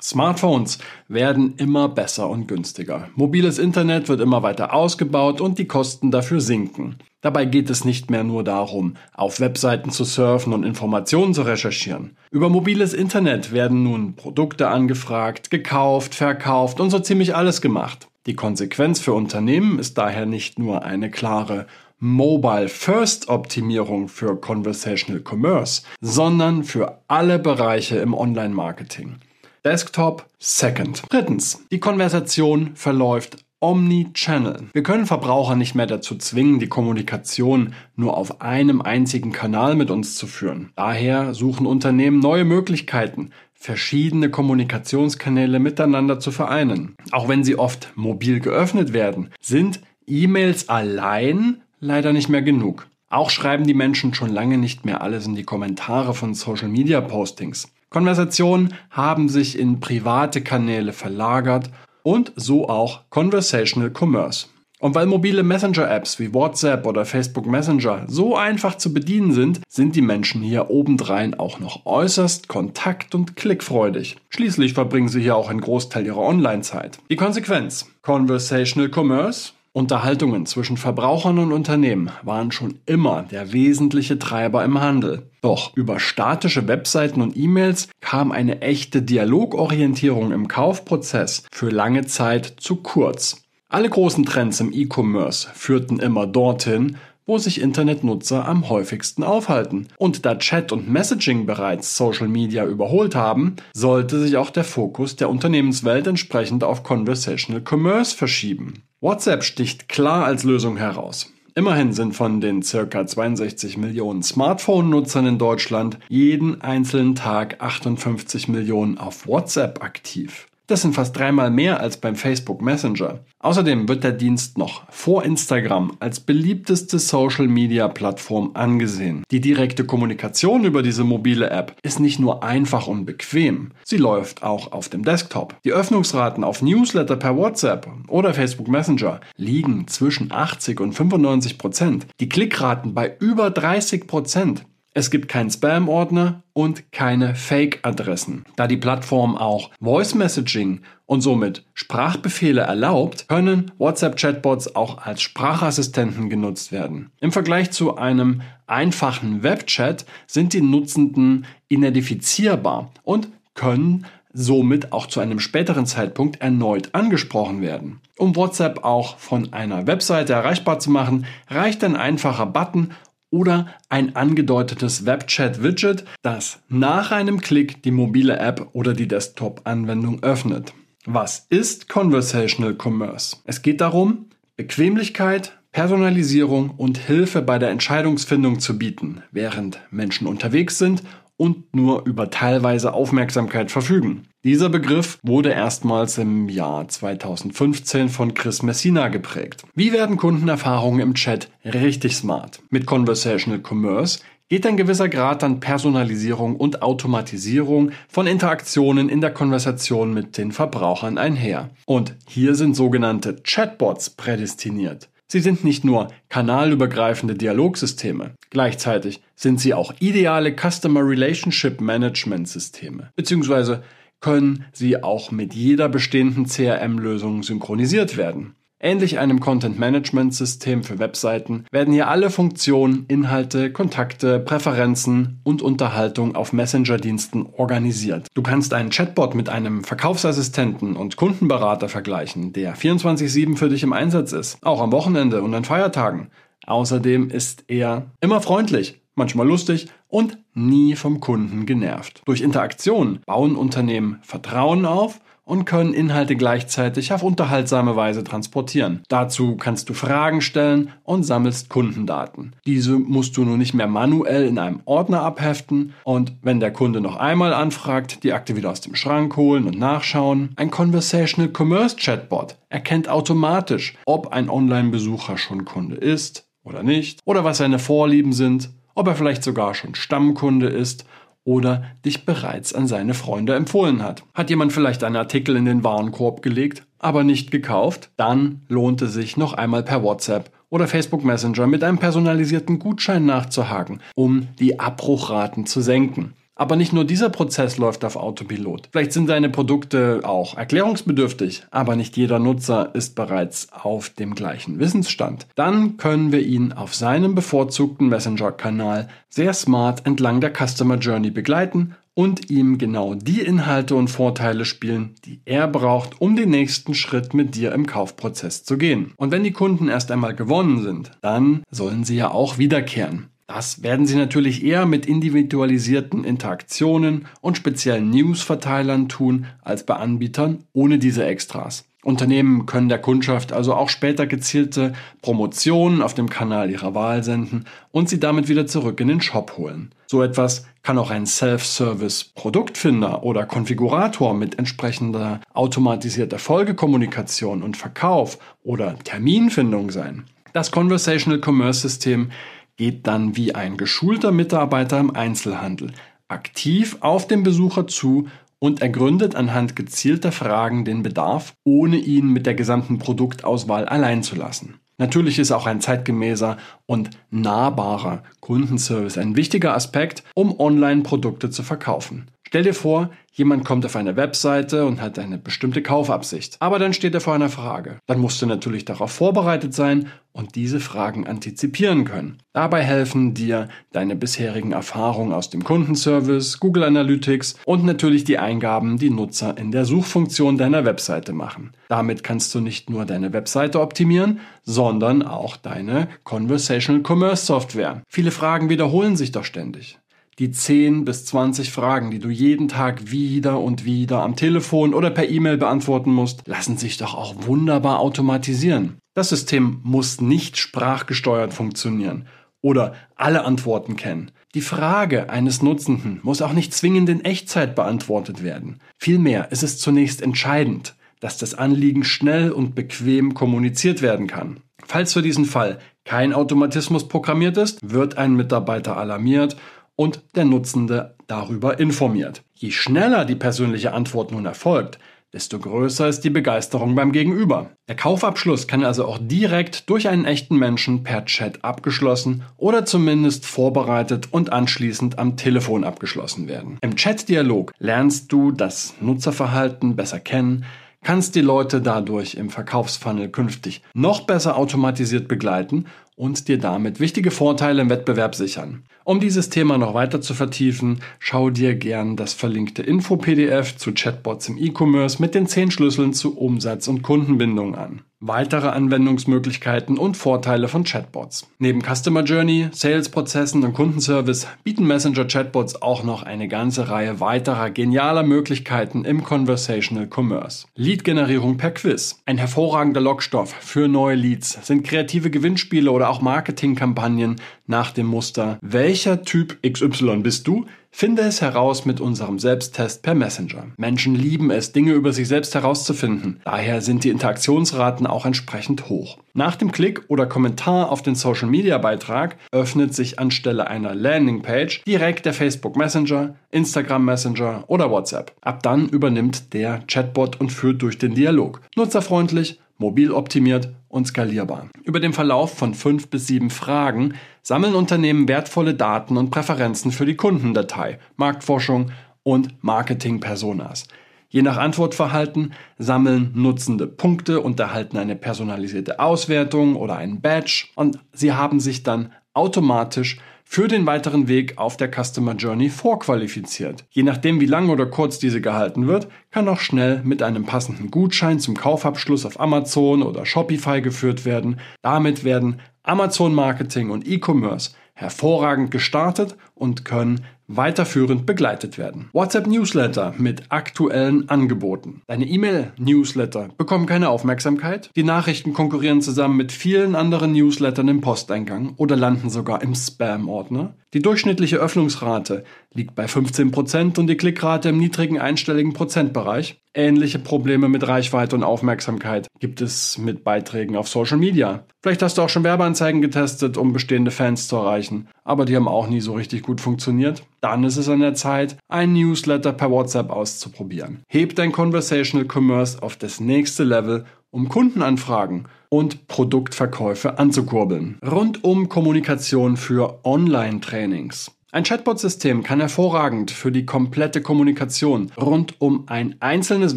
Smartphones 0.00 0.78
werden 1.08 1.54
immer 1.56 1.88
besser 1.88 2.28
und 2.28 2.46
günstiger. 2.46 3.08
Mobiles 3.16 3.58
Internet 3.58 4.08
wird 4.08 4.20
immer 4.20 4.42
weiter 4.42 4.72
ausgebaut 4.72 5.40
und 5.40 5.58
die 5.58 5.66
Kosten 5.66 6.10
dafür 6.10 6.40
sinken. 6.40 6.96
Dabei 7.20 7.46
geht 7.46 7.68
es 7.68 7.84
nicht 7.84 8.10
mehr 8.10 8.22
nur 8.22 8.44
darum, 8.44 8.94
auf 9.12 9.40
Webseiten 9.40 9.90
zu 9.90 10.04
surfen 10.04 10.52
und 10.52 10.62
Informationen 10.62 11.34
zu 11.34 11.42
recherchieren. 11.42 12.16
Über 12.30 12.48
mobiles 12.48 12.94
Internet 12.94 13.50
werden 13.50 13.82
nun 13.82 14.14
Produkte 14.14 14.68
angefragt, 14.68 15.50
gekauft, 15.50 16.14
verkauft 16.14 16.78
und 16.78 16.90
so 16.90 17.00
ziemlich 17.00 17.34
alles 17.34 17.60
gemacht. 17.60 18.06
Die 18.26 18.34
Konsequenz 18.34 19.00
für 19.00 19.14
Unternehmen 19.14 19.80
ist 19.80 19.98
daher 19.98 20.26
nicht 20.26 20.60
nur 20.60 20.84
eine 20.84 21.10
klare 21.10 21.66
Mobile 21.98 22.68
First 22.68 23.28
Optimierung 23.28 24.06
für 24.06 24.36
Conversational 24.36 25.20
Commerce, 25.28 25.82
sondern 26.00 26.62
für 26.62 27.00
alle 27.08 27.40
Bereiche 27.40 27.96
im 27.96 28.14
Online-Marketing. 28.14 29.16
Desktop 29.64 30.26
Second. 30.38 31.02
Drittens, 31.10 31.64
die 31.70 31.80
Konversation 31.80 32.70
verläuft 32.74 33.44
Omni-Channel. 33.60 34.68
Wir 34.72 34.82
können 34.84 35.06
Verbraucher 35.06 35.56
nicht 35.56 35.74
mehr 35.74 35.86
dazu 35.86 36.16
zwingen, 36.16 36.60
die 36.60 36.68
Kommunikation 36.68 37.74
nur 37.96 38.16
auf 38.16 38.40
einem 38.40 38.80
einzigen 38.80 39.32
Kanal 39.32 39.74
mit 39.74 39.90
uns 39.90 40.14
zu 40.14 40.28
führen. 40.28 40.70
Daher 40.76 41.34
suchen 41.34 41.66
Unternehmen 41.66 42.20
neue 42.20 42.44
Möglichkeiten, 42.44 43.30
verschiedene 43.54 44.30
Kommunikationskanäle 44.30 45.58
miteinander 45.58 46.20
zu 46.20 46.30
vereinen. 46.30 46.94
Auch 47.10 47.28
wenn 47.28 47.42
sie 47.42 47.58
oft 47.58 47.92
mobil 47.96 48.38
geöffnet 48.38 48.92
werden, 48.92 49.30
sind 49.40 49.80
E-Mails 50.06 50.68
allein 50.68 51.62
leider 51.80 52.12
nicht 52.12 52.28
mehr 52.28 52.42
genug. 52.42 52.86
Auch 53.10 53.30
schreiben 53.30 53.66
die 53.66 53.74
Menschen 53.74 54.14
schon 54.14 54.30
lange 54.30 54.58
nicht 54.58 54.84
mehr 54.84 55.00
alles 55.00 55.26
in 55.26 55.34
die 55.34 55.42
Kommentare 55.42 56.14
von 56.14 56.34
Social-Media-Postings. 56.34 57.72
Konversationen 57.90 58.74
haben 58.90 59.28
sich 59.28 59.58
in 59.58 59.80
private 59.80 60.42
Kanäle 60.42 60.92
verlagert 60.92 61.70
und 62.02 62.32
so 62.36 62.68
auch 62.68 63.02
Conversational 63.08 63.90
Commerce. 63.90 64.46
Und 64.80 64.94
weil 64.94 65.06
mobile 65.06 65.42
Messenger-Apps 65.42 66.20
wie 66.20 66.32
WhatsApp 66.32 66.86
oder 66.86 67.04
Facebook 67.04 67.46
Messenger 67.46 68.04
so 68.06 68.36
einfach 68.36 68.76
zu 68.76 68.92
bedienen 68.92 69.32
sind, 69.32 69.60
sind 69.68 69.96
die 69.96 70.02
Menschen 70.02 70.40
hier 70.40 70.70
obendrein 70.70 71.34
auch 71.34 71.58
noch 71.58 71.84
äußerst 71.84 72.46
kontakt- 72.46 73.14
und 73.14 73.34
klickfreudig. 73.34 74.16
Schließlich 74.28 74.74
verbringen 74.74 75.08
sie 75.08 75.20
hier 75.20 75.34
auch 75.34 75.48
einen 75.48 75.60
Großteil 75.60 76.06
ihrer 76.06 76.18
Online-Zeit. 76.20 76.98
Die 77.10 77.16
Konsequenz? 77.16 77.86
Conversational 78.02 78.90
Commerce 78.94 79.52
Unterhaltungen 79.72 80.46
zwischen 80.46 80.76
Verbrauchern 80.76 81.38
und 81.38 81.52
Unternehmen 81.52 82.10
waren 82.22 82.50
schon 82.50 82.80
immer 82.86 83.22
der 83.22 83.52
wesentliche 83.52 84.18
Treiber 84.18 84.64
im 84.64 84.80
Handel. 84.80 85.30
Doch 85.40 85.76
über 85.76 86.00
statische 86.00 86.66
Webseiten 86.66 87.20
und 87.20 87.36
E-Mails 87.36 87.88
kam 88.00 88.32
eine 88.32 88.60
echte 88.60 89.02
Dialogorientierung 89.02 90.32
im 90.32 90.48
Kaufprozess 90.48 91.44
für 91.52 91.70
lange 91.70 92.06
Zeit 92.06 92.54
zu 92.58 92.76
kurz. 92.76 93.42
Alle 93.68 93.90
großen 93.90 94.24
Trends 94.24 94.60
im 94.60 94.72
E-Commerce 94.72 95.48
führten 95.52 96.00
immer 96.00 96.26
dorthin, 96.26 96.96
wo 97.28 97.36
sich 97.36 97.60
Internetnutzer 97.60 98.48
am 98.48 98.70
häufigsten 98.70 99.22
aufhalten. 99.22 99.88
Und 99.98 100.24
da 100.24 100.36
Chat 100.36 100.72
und 100.72 100.88
Messaging 100.90 101.44
bereits 101.44 101.94
Social 101.94 102.26
Media 102.26 102.64
überholt 102.64 103.14
haben, 103.14 103.56
sollte 103.74 104.18
sich 104.18 104.38
auch 104.38 104.48
der 104.48 104.64
Fokus 104.64 105.16
der 105.16 105.28
Unternehmenswelt 105.28 106.06
entsprechend 106.06 106.64
auf 106.64 106.82
Conversational 106.82 107.62
Commerce 107.62 108.16
verschieben. 108.16 108.82
WhatsApp 109.00 109.44
sticht 109.44 109.88
klar 109.88 110.24
als 110.24 110.42
Lösung 110.42 110.76
heraus. 110.76 111.32
Immerhin 111.54 111.92
sind 111.92 112.16
von 112.16 112.40
den 112.40 112.64
circa 112.64 113.06
62 113.06 113.76
Millionen 113.76 114.24
Smartphone-Nutzern 114.24 115.24
in 115.24 115.38
Deutschland 115.38 116.00
jeden 116.08 116.62
einzelnen 116.62 117.14
Tag 117.14 117.62
58 117.62 118.48
Millionen 118.48 118.98
auf 118.98 119.28
WhatsApp 119.28 119.84
aktiv. 119.84 120.48
Das 120.68 120.82
sind 120.82 120.94
fast 120.94 121.16
dreimal 121.16 121.50
mehr 121.50 121.80
als 121.80 121.96
beim 121.96 122.14
Facebook 122.14 122.60
Messenger. 122.60 123.20
Außerdem 123.38 123.88
wird 123.88 124.04
der 124.04 124.12
Dienst 124.12 124.58
noch 124.58 124.82
vor 124.90 125.24
Instagram 125.24 125.96
als 125.98 126.20
beliebteste 126.20 126.98
Social-Media-Plattform 126.98 128.50
angesehen. 128.52 129.24
Die 129.30 129.40
direkte 129.40 129.84
Kommunikation 129.84 130.64
über 130.64 130.82
diese 130.82 131.04
mobile 131.04 131.48
App 131.48 131.74
ist 131.82 132.00
nicht 132.00 132.20
nur 132.20 132.42
einfach 132.42 132.86
und 132.86 133.06
bequem, 133.06 133.70
sie 133.82 133.96
läuft 133.96 134.42
auch 134.42 134.72
auf 134.72 134.90
dem 134.90 135.04
Desktop. 135.04 135.56
Die 135.64 135.72
Öffnungsraten 135.72 136.44
auf 136.44 136.60
Newsletter 136.60 137.16
per 137.16 137.34
WhatsApp 137.38 137.88
oder 138.06 138.34
Facebook 138.34 138.68
Messenger 138.68 139.20
liegen 139.38 139.88
zwischen 139.88 140.30
80 140.30 140.80
und 140.80 140.92
95 140.92 141.56
Prozent. 141.56 142.06
Die 142.20 142.28
Klickraten 142.28 142.92
bei 142.92 143.16
über 143.20 143.50
30 143.50 144.06
Prozent. 144.06 144.66
Es 144.98 145.12
gibt 145.12 145.28
keinen 145.28 145.48
Spam-Ordner 145.48 146.42
und 146.54 146.90
keine 146.90 147.36
Fake-Adressen. 147.36 148.44
Da 148.56 148.66
die 148.66 148.76
Plattform 148.76 149.36
auch 149.36 149.70
Voice 149.80 150.16
Messaging 150.16 150.80
und 151.06 151.20
somit 151.20 151.64
Sprachbefehle 151.72 152.62
erlaubt, 152.62 153.28
können 153.28 153.70
WhatsApp-Chatbots 153.78 154.74
auch 154.74 154.98
als 154.98 155.22
Sprachassistenten 155.22 156.28
genutzt 156.28 156.72
werden. 156.72 157.12
Im 157.20 157.30
Vergleich 157.30 157.70
zu 157.70 157.96
einem 157.96 158.40
einfachen 158.66 159.44
Webchat 159.44 160.04
sind 160.26 160.52
die 160.52 160.62
Nutzenden 160.62 161.46
identifizierbar 161.68 162.90
und 163.04 163.28
können 163.54 164.04
somit 164.32 164.92
auch 164.92 165.06
zu 165.06 165.20
einem 165.20 165.38
späteren 165.38 165.86
Zeitpunkt 165.86 166.40
erneut 166.40 166.92
angesprochen 166.92 167.60
werden. 167.60 168.00
Um 168.16 168.34
WhatsApp 168.34 168.84
auch 168.84 169.16
von 169.18 169.52
einer 169.52 169.86
Webseite 169.86 170.32
erreichbar 170.32 170.80
zu 170.80 170.90
machen, 170.90 171.24
reicht 171.48 171.84
ein 171.84 171.94
einfacher 171.94 172.46
Button 172.46 172.90
oder 173.30 173.74
ein 173.88 174.16
angedeutetes 174.16 175.06
Webchat-Widget, 175.06 176.04
das 176.22 176.60
nach 176.68 177.10
einem 177.10 177.40
Klick 177.40 177.82
die 177.82 177.90
mobile 177.90 178.38
App 178.38 178.68
oder 178.72 178.94
die 178.94 179.08
Desktop-Anwendung 179.08 180.22
öffnet. 180.22 180.72
Was 181.04 181.46
ist 181.48 181.88
Conversational 181.88 182.76
Commerce? 182.76 183.36
Es 183.44 183.62
geht 183.62 183.80
darum, 183.80 184.26
Bequemlichkeit, 184.56 185.58
Personalisierung 185.72 186.70
und 186.70 186.98
Hilfe 186.98 187.42
bei 187.42 187.58
der 187.58 187.70
Entscheidungsfindung 187.70 188.58
zu 188.58 188.78
bieten, 188.78 189.22
während 189.30 189.80
Menschen 189.90 190.26
unterwegs 190.26 190.78
sind 190.78 191.02
und 191.38 191.74
nur 191.74 192.04
über 192.04 192.28
teilweise 192.28 192.92
Aufmerksamkeit 192.92 193.70
verfügen. 193.70 194.24
Dieser 194.44 194.68
Begriff 194.68 195.18
wurde 195.22 195.50
erstmals 195.50 196.18
im 196.18 196.50
Jahr 196.50 196.86
2015 196.86 198.10
von 198.10 198.34
Chris 198.34 198.62
Messina 198.62 199.08
geprägt. 199.08 199.62
Wie 199.74 199.92
werden 199.92 200.18
Kundenerfahrungen 200.18 201.00
im 201.00 201.14
Chat 201.14 201.48
richtig 201.64 202.16
smart? 202.16 202.60
Mit 202.68 202.84
Conversational 202.84 203.62
Commerce 203.66 204.20
geht 204.48 204.66
ein 204.66 204.76
gewisser 204.76 205.08
Grad 205.08 205.44
an 205.44 205.60
Personalisierung 205.60 206.56
und 206.56 206.82
Automatisierung 206.82 207.92
von 208.08 208.26
Interaktionen 208.26 209.08
in 209.08 209.20
der 209.20 209.32
Konversation 209.32 210.14
mit 210.14 210.38
den 210.38 210.52
Verbrauchern 210.52 211.18
einher. 211.18 211.70
Und 211.84 212.14
hier 212.26 212.54
sind 212.54 212.74
sogenannte 212.74 213.36
Chatbots 213.44 214.10
prädestiniert. 214.10 215.08
Sie 215.30 215.40
sind 215.40 215.62
nicht 215.62 215.84
nur 215.84 216.08
kanalübergreifende 216.30 217.34
Dialogsysteme, 217.34 218.34
gleichzeitig 218.48 219.20
sind 219.36 219.60
sie 219.60 219.74
auch 219.74 219.92
ideale 220.00 220.56
Customer 220.56 221.06
Relationship 221.06 221.82
Management 221.82 222.48
Systeme, 222.48 223.10
beziehungsweise 223.14 223.82
können 224.20 224.64
sie 224.72 225.02
auch 225.02 225.30
mit 225.30 225.52
jeder 225.52 225.90
bestehenden 225.90 226.46
CRM-Lösung 226.46 227.42
synchronisiert 227.42 228.16
werden. 228.16 228.54
Ähnlich 228.80 229.18
einem 229.18 229.40
Content-Management-System 229.40 230.84
für 230.84 231.00
Webseiten 231.00 231.64
werden 231.72 231.92
hier 231.92 232.06
alle 232.06 232.30
Funktionen, 232.30 233.06
Inhalte, 233.08 233.72
Kontakte, 233.72 234.38
Präferenzen 234.38 235.40
und 235.42 235.62
Unterhaltung 235.62 236.36
auf 236.36 236.52
Messenger-Diensten 236.52 237.46
organisiert. 237.56 238.28
Du 238.34 238.42
kannst 238.42 238.72
einen 238.72 238.90
Chatbot 238.90 239.34
mit 239.34 239.48
einem 239.48 239.82
Verkaufsassistenten 239.82 240.94
und 240.94 241.16
Kundenberater 241.16 241.88
vergleichen, 241.88 242.52
der 242.52 242.76
24-7 242.76 243.56
für 243.56 243.68
dich 243.68 243.82
im 243.82 243.92
Einsatz 243.92 244.30
ist, 244.30 244.58
auch 244.62 244.80
am 244.80 244.92
Wochenende 244.92 245.42
und 245.42 245.52
an 245.54 245.64
Feiertagen. 245.64 246.30
Außerdem 246.64 247.30
ist 247.30 247.64
er 247.66 248.12
immer 248.20 248.40
freundlich, 248.40 249.00
manchmal 249.16 249.48
lustig 249.48 249.88
und 250.06 250.38
nie 250.54 250.94
vom 250.94 251.18
Kunden 251.18 251.66
genervt. 251.66 252.22
Durch 252.26 252.42
Interaktion 252.42 253.18
bauen 253.26 253.56
Unternehmen 253.56 254.18
Vertrauen 254.22 254.86
auf 254.86 255.18
und 255.48 255.64
können 255.64 255.94
Inhalte 255.94 256.36
gleichzeitig 256.36 257.12
auf 257.12 257.22
unterhaltsame 257.22 257.96
Weise 257.96 258.22
transportieren. 258.22 259.02
Dazu 259.08 259.56
kannst 259.56 259.88
du 259.88 259.94
Fragen 259.94 260.42
stellen 260.42 260.90
und 261.04 261.22
sammelst 261.22 261.70
Kundendaten. 261.70 262.52
Diese 262.66 262.98
musst 262.98 263.36
du 263.38 263.44
nun 263.44 263.58
nicht 263.58 263.72
mehr 263.72 263.86
manuell 263.86 264.46
in 264.46 264.58
einem 264.58 264.80
Ordner 264.84 265.22
abheften 265.22 265.94
und 266.04 266.34
wenn 266.42 266.60
der 266.60 266.70
Kunde 266.70 267.00
noch 267.00 267.16
einmal 267.16 267.54
anfragt, 267.54 268.24
die 268.24 268.34
Akte 268.34 268.56
wieder 268.56 268.70
aus 268.70 268.82
dem 268.82 268.94
Schrank 268.94 269.36
holen 269.36 269.64
und 269.64 269.78
nachschauen. 269.78 270.50
Ein 270.56 270.70
Conversational 270.70 271.50
Commerce 271.50 271.96
Chatbot 271.96 272.56
erkennt 272.68 273.08
automatisch, 273.08 273.96
ob 274.04 274.32
ein 274.34 274.50
Online-Besucher 274.50 275.38
schon 275.38 275.64
Kunde 275.64 275.96
ist 275.96 276.46
oder 276.62 276.82
nicht 276.82 277.20
oder 277.24 277.42
was 277.42 277.56
seine 277.56 277.78
Vorlieben 277.78 278.34
sind, 278.34 278.68
ob 278.94 279.06
er 279.06 279.14
vielleicht 279.14 279.42
sogar 279.42 279.74
schon 279.74 279.94
Stammkunde 279.94 280.66
ist 280.66 281.06
oder 281.48 281.82
dich 282.04 282.26
bereits 282.26 282.74
an 282.74 282.86
seine 282.86 283.14
Freunde 283.14 283.54
empfohlen 283.54 284.02
hat. 284.02 284.22
Hat 284.34 284.50
jemand 284.50 284.70
vielleicht 284.70 285.02
einen 285.02 285.16
Artikel 285.16 285.56
in 285.56 285.64
den 285.64 285.82
Warenkorb 285.82 286.42
gelegt, 286.42 286.82
aber 286.98 287.24
nicht 287.24 287.50
gekauft? 287.50 288.10
Dann 288.18 288.60
lohnt 288.68 289.00
es 289.00 289.14
sich 289.14 289.38
noch 289.38 289.54
einmal 289.54 289.82
per 289.82 290.02
WhatsApp 290.02 290.50
oder 290.68 290.86
Facebook 290.86 291.24
Messenger 291.24 291.66
mit 291.66 291.82
einem 291.82 291.96
personalisierten 291.96 292.78
Gutschein 292.78 293.24
nachzuhaken, 293.24 294.02
um 294.14 294.48
die 294.58 294.78
Abbruchraten 294.78 295.64
zu 295.64 295.80
senken. 295.80 296.34
Aber 296.58 296.76
nicht 296.76 296.92
nur 296.92 297.04
dieser 297.04 297.30
Prozess 297.30 297.78
läuft 297.78 298.04
auf 298.04 298.16
Autopilot. 298.16 298.88
Vielleicht 298.90 299.12
sind 299.12 299.28
deine 299.28 299.48
Produkte 299.48 300.20
auch 300.24 300.56
erklärungsbedürftig, 300.56 301.62
aber 301.70 301.94
nicht 301.94 302.16
jeder 302.16 302.40
Nutzer 302.40 302.94
ist 302.94 303.14
bereits 303.14 303.68
auf 303.72 304.10
dem 304.10 304.34
gleichen 304.34 304.80
Wissensstand. 304.80 305.46
Dann 305.54 305.96
können 305.96 306.32
wir 306.32 306.42
ihn 306.42 306.72
auf 306.72 306.94
seinem 306.94 307.36
bevorzugten 307.36 308.08
Messenger-Kanal 308.08 309.08
sehr 309.28 309.54
smart 309.54 310.04
entlang 310.04 310.40
der 310.40 310.52
Customer 310.52 310.96
Journey 310.96 311.30
begleiten 311.30 311.94
und 312.18 312.50
ihm 312.50 312.78
genau 312.78 313.14
die 313.14 313.42
Inhalte 313.42 313.94
und 313.94 314.08
Vorteile 314.08 314.64
spielen, 314.64 315.14
die 315.24 315.40
er 315.44 315.68
braucht, 315.68 316.20
um 316.20 316.34
den 316.34 316.50
nächsten 316.50 316.94
Schritt 316.94 317.32
mit 317.32 317.54
dir 317.54 317.70
im 317.70 317.86
Kaufprozess 317.86 318.64
zu 318.64 318.76
gehen. 318.76 319.12
Und 319.16 319.30
wenn 319.30 319.44
die 319.44 319.52
Kunden 319.52 319.86
erst 319.86 320.10
einmal 320.10 320.34
gewonnen 320.34 320.82
sind, 320.82 321.12
dann 321.20 321.62
sollen 321.70 322.02
sie 322.02 322.16
ja 322.16 322.32
auch 322.32 322.58
wiederkehren. 322.58 323.28
Das 323.48 323.82
werden 323.82 324.06
Sie 324.06 324.14
natürlich 324.14 324.62
eher 324.62 324.84
mit 324.84 325.06
individualisierten 325.06 326.22
Interaktionen 326.22 327.26
und 327.40 327.56
speziellen 327.56 328.10
News-Verteilern 328.10 329.08
tun 329.08 329.46
als 329.62 329.86
bei 329.86 329.94
Anbietern 329.94 330.64
ohne 330.74 330.98
diese 330.98 331.24
Extras. 331.24 331.86
Unternehmen 332.04 332.66
können 332.66 332.90
der 332.90 333.00
Kundschaft 333.00 333.54
also 333.54 333.72
auch 333.74 333.88
später 333.88 334.26
gezielte 334.26 334.92
Promotionen 335.22 336.02
auf 336.02 336.12
dem 336.12 336.28
Kanal 336.28 336.70
ihrer 336.70 336.94
Wahl 336.94 337.24
senden 337.24 337.64
und 337.90 338.10
sie 338.10 338.20
damit 338.20 338.48
wieder 338.48 338.66
zurück 338.66 339.00
in 339.00 339.08
den 339.08 339.22
Shop 339.22 339.56
holen. 339.56 339.94
So 340.08 340.22
etwas 340.22 340.66
kann 340.82 340.98
auch 340.98 341.10
ein 341.10 341.24
Self-Service-Produktfinder 341.24 343.22
oder 343.22 343.46
Konfigurator 343.46 344.34
mit 344.34 344.58
entsprechender 344.58 345.40
automatisierter 345.54 346.38
Folgekommunikation 346.38 347.62
und 347.62 347.78
Verkauf 347.78 348.38
oder 348.62 348.98
Terminfindung 348.98 349.90
sein. 349.90 350.24
Das 350.52 350.70
Conversational 350.70 351.40
Commerce 351.44 351.80
System 351.80 352.30
geht 352.78 353.06
dann 353.06 353.36
wie 353.36 353.54
ein 353.54 353.76
geschulter 353.76 354.32
Mitarbeiter 354.32 354.98
im 354.98 355.14
Einzelhandel 355.14 355.92
aktiv 356.28 356.98
auf 357.00 357.26
den 357.26 357.42
Besucher 357.42 357.86
zu 357.86 358.28
und 358.58 358.82
ergründet 358.82 359.34
anhand 359.34 359.76
gezielter 359.76 360.32
Fragen 360.32 360.84
den 360.84 361.02
Bedarf, 361.02 361.54
ohne 361.64 361.96
ihn 361.96 362.28
mit 362.28 362.46
der 362.46 362.54
gesamten 362.54 362.98
Produktauswahl 362.98 363.86
allein 363.86 364.22
zu 364.22 364.36
lassen. 364.36 364.80
Natürlich 364.98 365.38
ist 365.38 365.52
auch 365.52 365.66
ein 365.66 365.80
zeitgemäßer 365.80 366.56
und 366.86 367.10
nahbarer 367.30 368.24
Kundenservice 368.40 369.16
ein 369.16 369.36
wichtiger 369.36 369.74
Aspekt, 369.74 370.24
um 370.34 370.58
Online-Produkte 370.58 371.50
zu 371.50 371.62
verkaufen. 371.62 372.26
Stell 372.48 372.62
dir 372.62 372.72
vor, 372.72 373.10
jemand 373.30 373.66
kommt 373.66 373.84
auf 373.84 373.94
eine 373.94 374.16
Webseite 374.16 374.86
und 374.86 375.02
hat 375.02 375.18
eine 375.18 375.36
bestimmte 375.36 375.82
Kaufabsicht. 375.82 376.56
Aber 376.60 376.78
dann 376.78 376.94
steht 376.94 377.12
er 377.12 377.20
vor 377.20 377.34
einer 377.34 377.50
Frage. 377.50 377.98
Dann 378.06 378.20
musst 378.20 378.40
du 378.40 378.46
natürlich 378.46 378.86
darauf 378.86 379.12
vorbereitet 379.12 379.74
sein 379.74 380.06
und 380.32 380.54
diese 380.54 380.80
Fragen 380.80 381.26
antizipieren 381.26 382.06
können. 382.06 382.38
Dabei 382.54 382.82
helfen 382.82 383.34
dir 383.34 383.68
deine 383.92 384.16
bisherigen 384.16 384.72
Erfahrungen 384.72 385.34
aus 385.34 385.50
dem 385.50 385.62
Kundenservice, 385.62 386.58
Google 386.58 386.84
Analytics 386.84 387.56
und 387.66 387.84
natürlich 387.84 388.24
die 388.24 388.38
Eingaben, 388.38 388.96
die 388.96 389.10
Nutzer 389.10 389.58
in 389.58 389.70
der 389.70 389.84
Suchfunktion 389.84 390.56
deiner 390.56 390.86
Webseite 390.86 391.34
machen. 391.34 391.72
Damit 391.88 392.24
kannst 392.24 392.54
du 392.54 392.60
nicht 392.60 392.88
nur 392.88 393.04
deine 393.04 393.34
Webseite 393.34 393.78
optimieren, 393.78 394.40
sondern 394.62 395.22
auch 395.22 395.58
deine 395.58 396.08
Conversational 396.24 397.02
Commerce 397.06 397.44
Software. 397.44 398.02
Viele 398.08 398.30
Fragen 398.30 398.70
wiederholen 398.70 399.16
sich 399.16 399.32
doch 399.32 399.44
ständig 399.44 399.98
die 400.38 400.52
10 400.52 401.04
bis 401.04 401.24
20 401.26 401.70
Fragen, 401.70 402.10
die 402.10 402.20
du 402.20 402.28
jeden 402.28 402.68
Tag 402.68 403.10
wieder 403.10 403.60
und 403.60 403.84
wieder 403.84 404.22
am 404.22 404.36
Telefon 404.36 404.94
oder 404.94 405.10
per 405.10 405.28
E-Mail 405.28 405.56
beantworten 405.56 406.12
musst, 406.12 406.46
lassen 406.46 406.76
sich 406.76 406.96
doch 406.96 407.14
auch 407.14 407.34
wunderbar 407.46 407.98
automatisieren. 407.98 408.98
Das 409.14 409.30
System 409.30 409.80
muss 409.82 410.20
nicht 410.20 410.56
sprachgesteuert 410.56 411.52
funktionieren 411.52 412.28
oder 412.60 412.94
alle 413.16 413.44
Antworten 413.44 413.96
kennen. 413.96 414.30
Die 414.54 414.60
Frage 414.60 415.28
eines 415.28 415.60
Nutzenden 415.60 416.20
muss 416.22 416.40
auch 416.40 416.52
nicht 416.52 416.72
zwingend 416.72 417.08
in 417.08 417.24
Echtzeit 417.24 417.74
beantwortet 417.74 418.42
werden. 418.42 418.78
Vielmehr 418.96 419.50
ist 419.50 419.62
es 419.62 419.78
zunächst 419.78 420.22
entscheidend, 420.22 420.94
dass 421.20 421.36
das 421.36 421.54
Anliegen 421.54 422.04
schnell 422.04 422.52
und 422.52 422.74
bequem 422.74 423.34
kommuniziert 423.34 424.02
werden 424.02 424.28
kann. 424.28 424.60
Falls 424.86 425.12
für 425.12 425.22
diesen 425.22 425.44
Fall 425.44 425.80
kein 426.04 426.32
Automatismus 426.32 427.08
programmiert 427.08 427.56
ist, 427.58 427.78
wird 427.82 428.16
ein 428.16 428.34
Mitarbeiter 428.34 428.96
alarmiert 428.96 429.56
und 429.98 430.22
der 430.36 430.44
Nutzende 430.44 431.16
darüber 431.26 431.80
informiert. 431.80 432.42
Je 432.54 432.70
schneller 432.70 433.24
die 433.24 433.34
persönliche 433.34 433.92
Antwort 433.92 434.30
nun 434.30 434.46
erfolgt, 434.46 435.00
desto 435.32 435.58
größer 435.58 436.08
ist 436.08 436.20
die 436.20 436.30
Begeisterung 436.30 436.94
beim 436.94 437.10
Gegenüber. 437.10 437.70
Der 437.88 437.96
Kaufabschluss 437.96 438.68
kann 438.68 438.84
also 438.84 439.04
auch 439.04 439.18
direkt 439.20 439.90
durch 439.90 440.08
einen 440.08 440.24
echten 440.24 440.56
Menschen 440.56 441.02
per 441.02 441.24
Chat 441.24 441.64
abgeschlossen 441.64 442.44
oder 442.56 442.86
zumindest 442.86 443.44
vorbereitet 443.44 444.28
und 444.30 444.52
anschließend 444.52 445.18
am 445.18 445.36
Telefon 445.36 445.82
abgeschlossen 445.82 446.46
werden. 446.48 446.78
Im 446.80 446.94
Chat-Dialog 446.94 447.72
lernst 447.78 448.32
du 448.32 448.52
das 448.52 448.94
Nutzerverhalten 449.00 449.96
besser 449.96 450.20
kennen, 450.20 450.64
kannst 451.02 451.34
die 451.34 451.40
Leute 451.40 451.80
dadurch 451.80 452.34
im 452.34 452.50
Verkaufsfunnel 452.50 453.30
künftig 453.30 453.82
noch 453.94 454.22
besser 454.22 454.56
automatisiert 454.56 455.26
begleiten 455.26 455.86
und 456.16 456.48
dir 456.48 456.58
damit 456.58 457.00
wichtige 457.00 457.30
Vorteile 457.30 457.82
im 457.82 457.90
Wettbewerb 457.90 458.34
sichern. 458.34 458.84
Um 459.08 459.20
dieses 459.20 459.48
Thema 459.48 459.78
noch 459.78 459.94
weiter 459.94 460.20
zu 460.20 460.34
vertiefen, 460.34 461.00
schau 461.18 461.48
dir 461.48 461.74
gern 461.74 462.14
das 462.14 462.34
verlinkte 462.34 462.82
Info-PDF 462.82 463.74
zu 463.78 463.94
Chatbots 463.94 464.50
im 464.50 464.58
E-Commerce 464.58 465.22
mit 465.22 465.34
den 465.34 465.46
10 465.46 465.70
Schlüsseln 465.70 466.12
zu 466.12 466.36
Umsatz 466.36 466.88
und 466.88 467.00
Kundenbindung 467.00 467.74
an 467.74 468.02
weitere 468.20 468.68
Anwendungsmöglichkeiten 468.68 469.96
und 469.96 470.16
Vorteile 470.16 470.68
von 470.68 470.84
Chatbots. 470.84 471.48
Neben 471.58 471.82
Customer 471.82 472.22
Journey, 472.24 472.68
Sales-Prozessen 472.72 473.62
und 473.62 473.74
Kundenservice 473.74 474.48
bieten 474.64 474.86
Messenger-Chatbots 474.86 475.82
auch 475.82 476.02
noch 476.02 476.24
eine 476.24 476.48
ganze 476.48 476.88
Reihe 476.88 477.20
weiterer 477.20 477.70
genialer 477.70 478.24
Möglichkeiten 478.24 479.04
im 479.04 479.22
Conversational 479.22 480.08
Commerce. 480.12 480.66
Lead-Generierung 480.74 481.56
per 481.56 481.70
Quiz. 481.70 482.20
Ein 482.26 482.38
hervorragender 482.38 483.00
Lockstoff 483.00 483.52
für 483.52 483.86
neue 483.86 484.16
Leads 484.16 484.66
sind 484.66 484.84
kreative 484.84 485.30
Gewinnspiele 485.30 485.90
oder 485.90 486.10
auch 486.10 486.20
Marketingkampagnen 486.20 487.36
nach 487.66 487.92
dem 487.92 488.06
Muster 488.06 488.58
Welcher 488.62 489.22
Typ 489.22 489.58
XY 489.62 490.18
bist 490.22 490.48
du? 490.48 490.66
Finde 490.90 491.22
es 491.22 491.42
heraus 491.42 491.84
mit 491.84 492.00
unserem 492.00 492.38
Selbsttest 492.38 493.02
per 493.02 493.14
Messenger. 493.14 493.66
Menschen 493.76 494.14
lieben 494.14 494.50
es, 494.50 494.72
Dinge 494.72 494.92
über 494.92 495.12
sich 495.12 495.28
selbst 495.28 495.54
herauszufinden. 495.54 496.40
Daher 496.44 496.80
sind 496.80 497.04
die 497.04 497.10
Interaktionsraten 497.10 498.06
auch 498.06 498.26
entsprechend 498.26 498.88
hoch. 498.88 499.18
Nach 499.32 499.54
dem 499.54 499.70
Klick 499.70 500.02
oder 500.08 500.26
Kommentar 500.26 500.90
auf 500.90 501.02
den 501.02 501.14
Social 501.14 501.48
Media 501.48 501.78
Beitrag 501.78 502.36
öffnet 502.50 502.94
sich 502.94 503.18
anstelle 503.18 503.68
einer 503.68 503.94
Landingpage 503.94 504.82
direkt 504.84 505.26
der 505.26 505.34
Facebook 505.34 505.76
Messenger, 505.76 506.34
Instagram 506.50 507.04
Messenger 507.04 507.64
oder 507.68 507.90
WhatsApp. 507.90 508.32
Ab 508.40 508.62
dann 508.62 508.88
übernimmt 508.88 509.52
der 509.52 509.82
Chatbot 509.86 510.40
und 510.40 510.50
führt 510.50 510.82
durch 510.82 510.98
den 510.98 511.14
Dialog. 511.14 511.60
Nutzerfreundlich, 511.76 512.58
mobil 512.78 513.12
optimiert 513.12 513.74
und 513.88 514.06
skalierbar. 514.06 514.68
Über 514.84 515.00
den 515.00 515.12
Verlauf 515.12 515.56
von 515.56 515.74
fünf 515.74 516.08
bis 516.08 516.26
sieben 516.26 516.50
Fragen 516.50 517.14
sammeln 517.42 517.74
Unternehmen 517.74 518.28
wertvolle 518.28 518.74
Daten 518.74 519.16
und 519.16 519.30
Präferenzen 519.30 519.92
für 519.92 520.06
die 520.06 520.16
Kundendatei, 520.16 520.98
Marktforschung 521.16 521.90
und 522.22 522.62
Marketing-Personas. 522.62 523.88
Je 524.30 524.42
nach 524.42 524.58
Antwortverhalten 524.58 525.54
sammeln 525.78 526.32
Nutzende 526.34 526.86
Punkte 526.86 527.40
und 527.40 527.58
erhalten 527.58 527.96
eine 527.96 528.14
personalisierte 528.14 529.00
Auswertung 529.00 529.74
oder 529.74 529.96
einen 529.96 530.20
Badge 530.20 530.66
und 530.74 530.98
sie 531.12 531.32
haben 531.32 531.60
sich 531.60 531.82
dann 531.82 532.12
automatisch 532.34 533.18
für 533.50 533.66
den 533.66 533.86
weiteren 533.86 534.28
Weg 534.28 534.58
auf 534.58 534.76
der 534.76 534.90
Customer 534.92 535.32
Journey 535.32 535.70
vorqualifiziert. 535.70 536.84
Je 536.90 537.02
nachdem, 537.02 537.40
wie 537.40 537.46
lang 537.46 537.70
oder 537.70 537.86
kurz 537.86 538.18
diese 538.18 538.42
gehalten 538.42 538.86
wird, 538.86 539.08
kann 539.30 539.48
auch 539.48 539.60
schnell 539.60 540.02
mit 540.04 540.22
einem 540.22 540.44
passenden 540.44 540.90
Gutschein 540.90 541.40
zum 541.40 541.56
Kaufabschluss 541.56 542.26
auf 542.26 542.38
Amazon 542.38 543.02
oder 543.02 543.24
Shopify 543.24 543.80
geführt 543.80 544.26
werden. 544.26 544.60
Damit 544.82 545.24
werden 545.24 545.60
Amazon 545.82 546.34
Marketing 546.34 546.90
und 546.90 547.08
E-Commerce 547.08 547.70
hervorragend 547.94 548.70
gestartet 548.70 549.34
und 549.54 549.86
können 549.86 550.26
weiterführend 550.48 551.26
begleitet 551.26 551.78
werden. 551.78 552.08
WhatsApp 552.12 552.46
Newsletter 552.46 553.14
mit 553.18 553.42
aktuellen 553.50 554.28
Angeboten. 554.28 555.02
Deine 555.06 555.26
E-Mail-Newsletter 555.26 556.48
bekommen 556.56 556.86
keine 556.86 557.10
Aufmerksamkeit. 557.10 557.90
Die 557.94 558.02
Nachrichten 558.02 558.54
konkurrieren 558.54 559.02
zusammen 559.02 559.36
mit 559.36 559.52
vielen 559.52 559.94
anderen 559.94 560.32
Newslettern 560.32 560.88
im 560.88 561.00
Posteingang 561.00 561.74
oder 561.76 561.96
landen 561.96 562.30
sogar 562.30 562.62
im 562.62 562.74
Spam-Ordner. 562.74 563.74
Die 563.94 564.02
durchschnittliche 564.02 564.58
Öffnungsrate 564.58 565.44
liegt 565.72 565.94
bei 565.94 566.04
15% 566.04 566.98
und 566.98 567.06
die 567.06 567.16
Klickrate 567.16 567.70
im 567.70 567.78
niedrigen 567.78 568.18
einstelligen 568.18 568.74
Prozentbereich. 568.74 569.62
Ähnliche 569.72 570.18
Probleme 570.18 570.68
mit 570.68 570.86
Reichweite 570.86 571.34
und 571.34 571.42
Aufmerksamkeit 571.42 572.28
gibt 572.38 572.60
es 572.60 572.98
mit 572.98 573.24
Beiträgen 573.24 573.76
auf 573.76 573.88
Social 573.88 574.18
Media. 574.18 574.66
Vielleicht 574.82 575.00
hast 575.00 575.16
du 575.16 575.22
auch 575.22 575.30
schon 575.30 575.44
Werbeanzeigen 575.44 576.02
getestet, 576.02 576.58
um 576.58 576.74
bestehende 576.74 577.10
Fans 577.10 577.48
zu 577.48 577.56
erreichen, 577.56 578.08
aber 578.24 578.44
die 578.44 578.56
haben 578.56 578.68
auch 578.68 578.88
nie 578.88 579.00
so 579.00 579.14
richtig 579.14 579.42
gut 579.42 579.58
funktioniert. 579.58 580.22
Dann 580.42 580.64
ist 580.64 580.76
es 580.76 580.90
an 580.90 581.00
der 581.00 581.14
Zeit, 581.14 581.56
ein 581.68 581.94
Newsletter 581.94 582.52
per 582.52 582.70
WhatsApp 582.70 583.10
auszuprobieren. 583.10 584.02
Heb 584.08 584.36
dein 584.36 584.52
Conversational 584.52 585.26
Commerce 585.26 585.82
auf 585.82 585.96
das 585.96 586.20
nächste 586.20 586.64
Level 586.64 587.06
um 587.30 587.48
Kundenanfragen 587.48 588.48
und 588.70 589.08
Produktverkäufe 589.08 590.18
anzukurbeln. 590.18 590.98
Rundum 591.04 591.68
Kommunikation 591.68 592.56
für 592.56 593.00
Online-Trainings. 593.04 594.30
Ein 594.50 594.64
Chatbot-System 594.64 595.42
kann 595.42 595.60
hervorragend 595.60 596.30
für 596.30 596.50
die 596.50 596.64
komplette 596.64 597.20
Kommunikation 597.20 598.10
rund 598.18 598.58
um 598.60 598.84
ein 598.88 599.16
einzelnes 599.20 599.76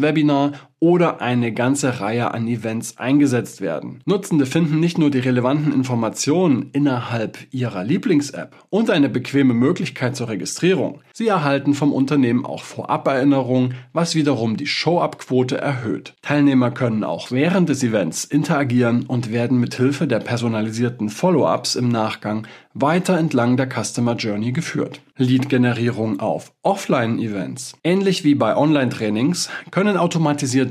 Webinar 0.00 0.52
oder 0.82 1.20
eine 1.20 1.52
ganze 1.52 2.00
Reihe 2.00 2.34
an 2.34 2.48
Events 2.48 2.98
eingesetzt 2.98 3.60
werden. 3.60 4.00
Nutzende 4.04 4.46
finden 4.46 4.80
nicht 4.80 4.98
nur 4.98 5.12
die 5.12 5.20
relevanten 5.20 5.72
Informationen 5.72 6.70
innerhalb 6.72 7.38
ihrer 7.52 7.84
Lieblings-App 7.84 8.56
und 8.68 8.90
eine 8.90 9.08
bequeme 9.08 9.54
Möglichkeit 9.54 10.16
zur 10.16 10.28
Registrierung. 10.28 11.00
Sie 11.12 11.28
erhalten 11.28 11.74
vom 11.74 11.92
Unternehmen 11.92 12.44
auch 12.44 12.64
Vorab-Erinnerungen, 12.64 13.74
was 13.92 14.16
wiederum 14.16 14.56
die 14.56 14.66
Show-Up-Quote 14.66 15.56
erhöht. 15.56 16.14
Teilnehmer 16.20 16.72
können 16.72 17.04
auch 17.04 17.30
während 17.30 17.68
des 17.68 17.84
Events 17.84 18.24
interagieren 18.24 19.06
und 19.06 19.30
werden 19.30 19.60
mit 19.60 19.76
Hilfe 19.76 20.08
der 20.08 20.18
personalisierten 20.18 21.10
Follow-ups 21.10 21.76
im 21.76 21.90
Nachgang 21.90 22.48
weiter 22.74 23.18
entlang 23.18 23.56
der 23.56 23.68
Customer 23.68 24.16
Journey 24.16 24.50
geführt. 24.52 25.00
Lead-Generierung 25.16 26.20
auf 26.20 26.52
Offline-Events. 26.62 27.74
Ähnlich 27.84 28.24
wie 28.24 28.34
bei 28.34 28.56
Online-Trainings 28.56 29.50
können 29.70 29.96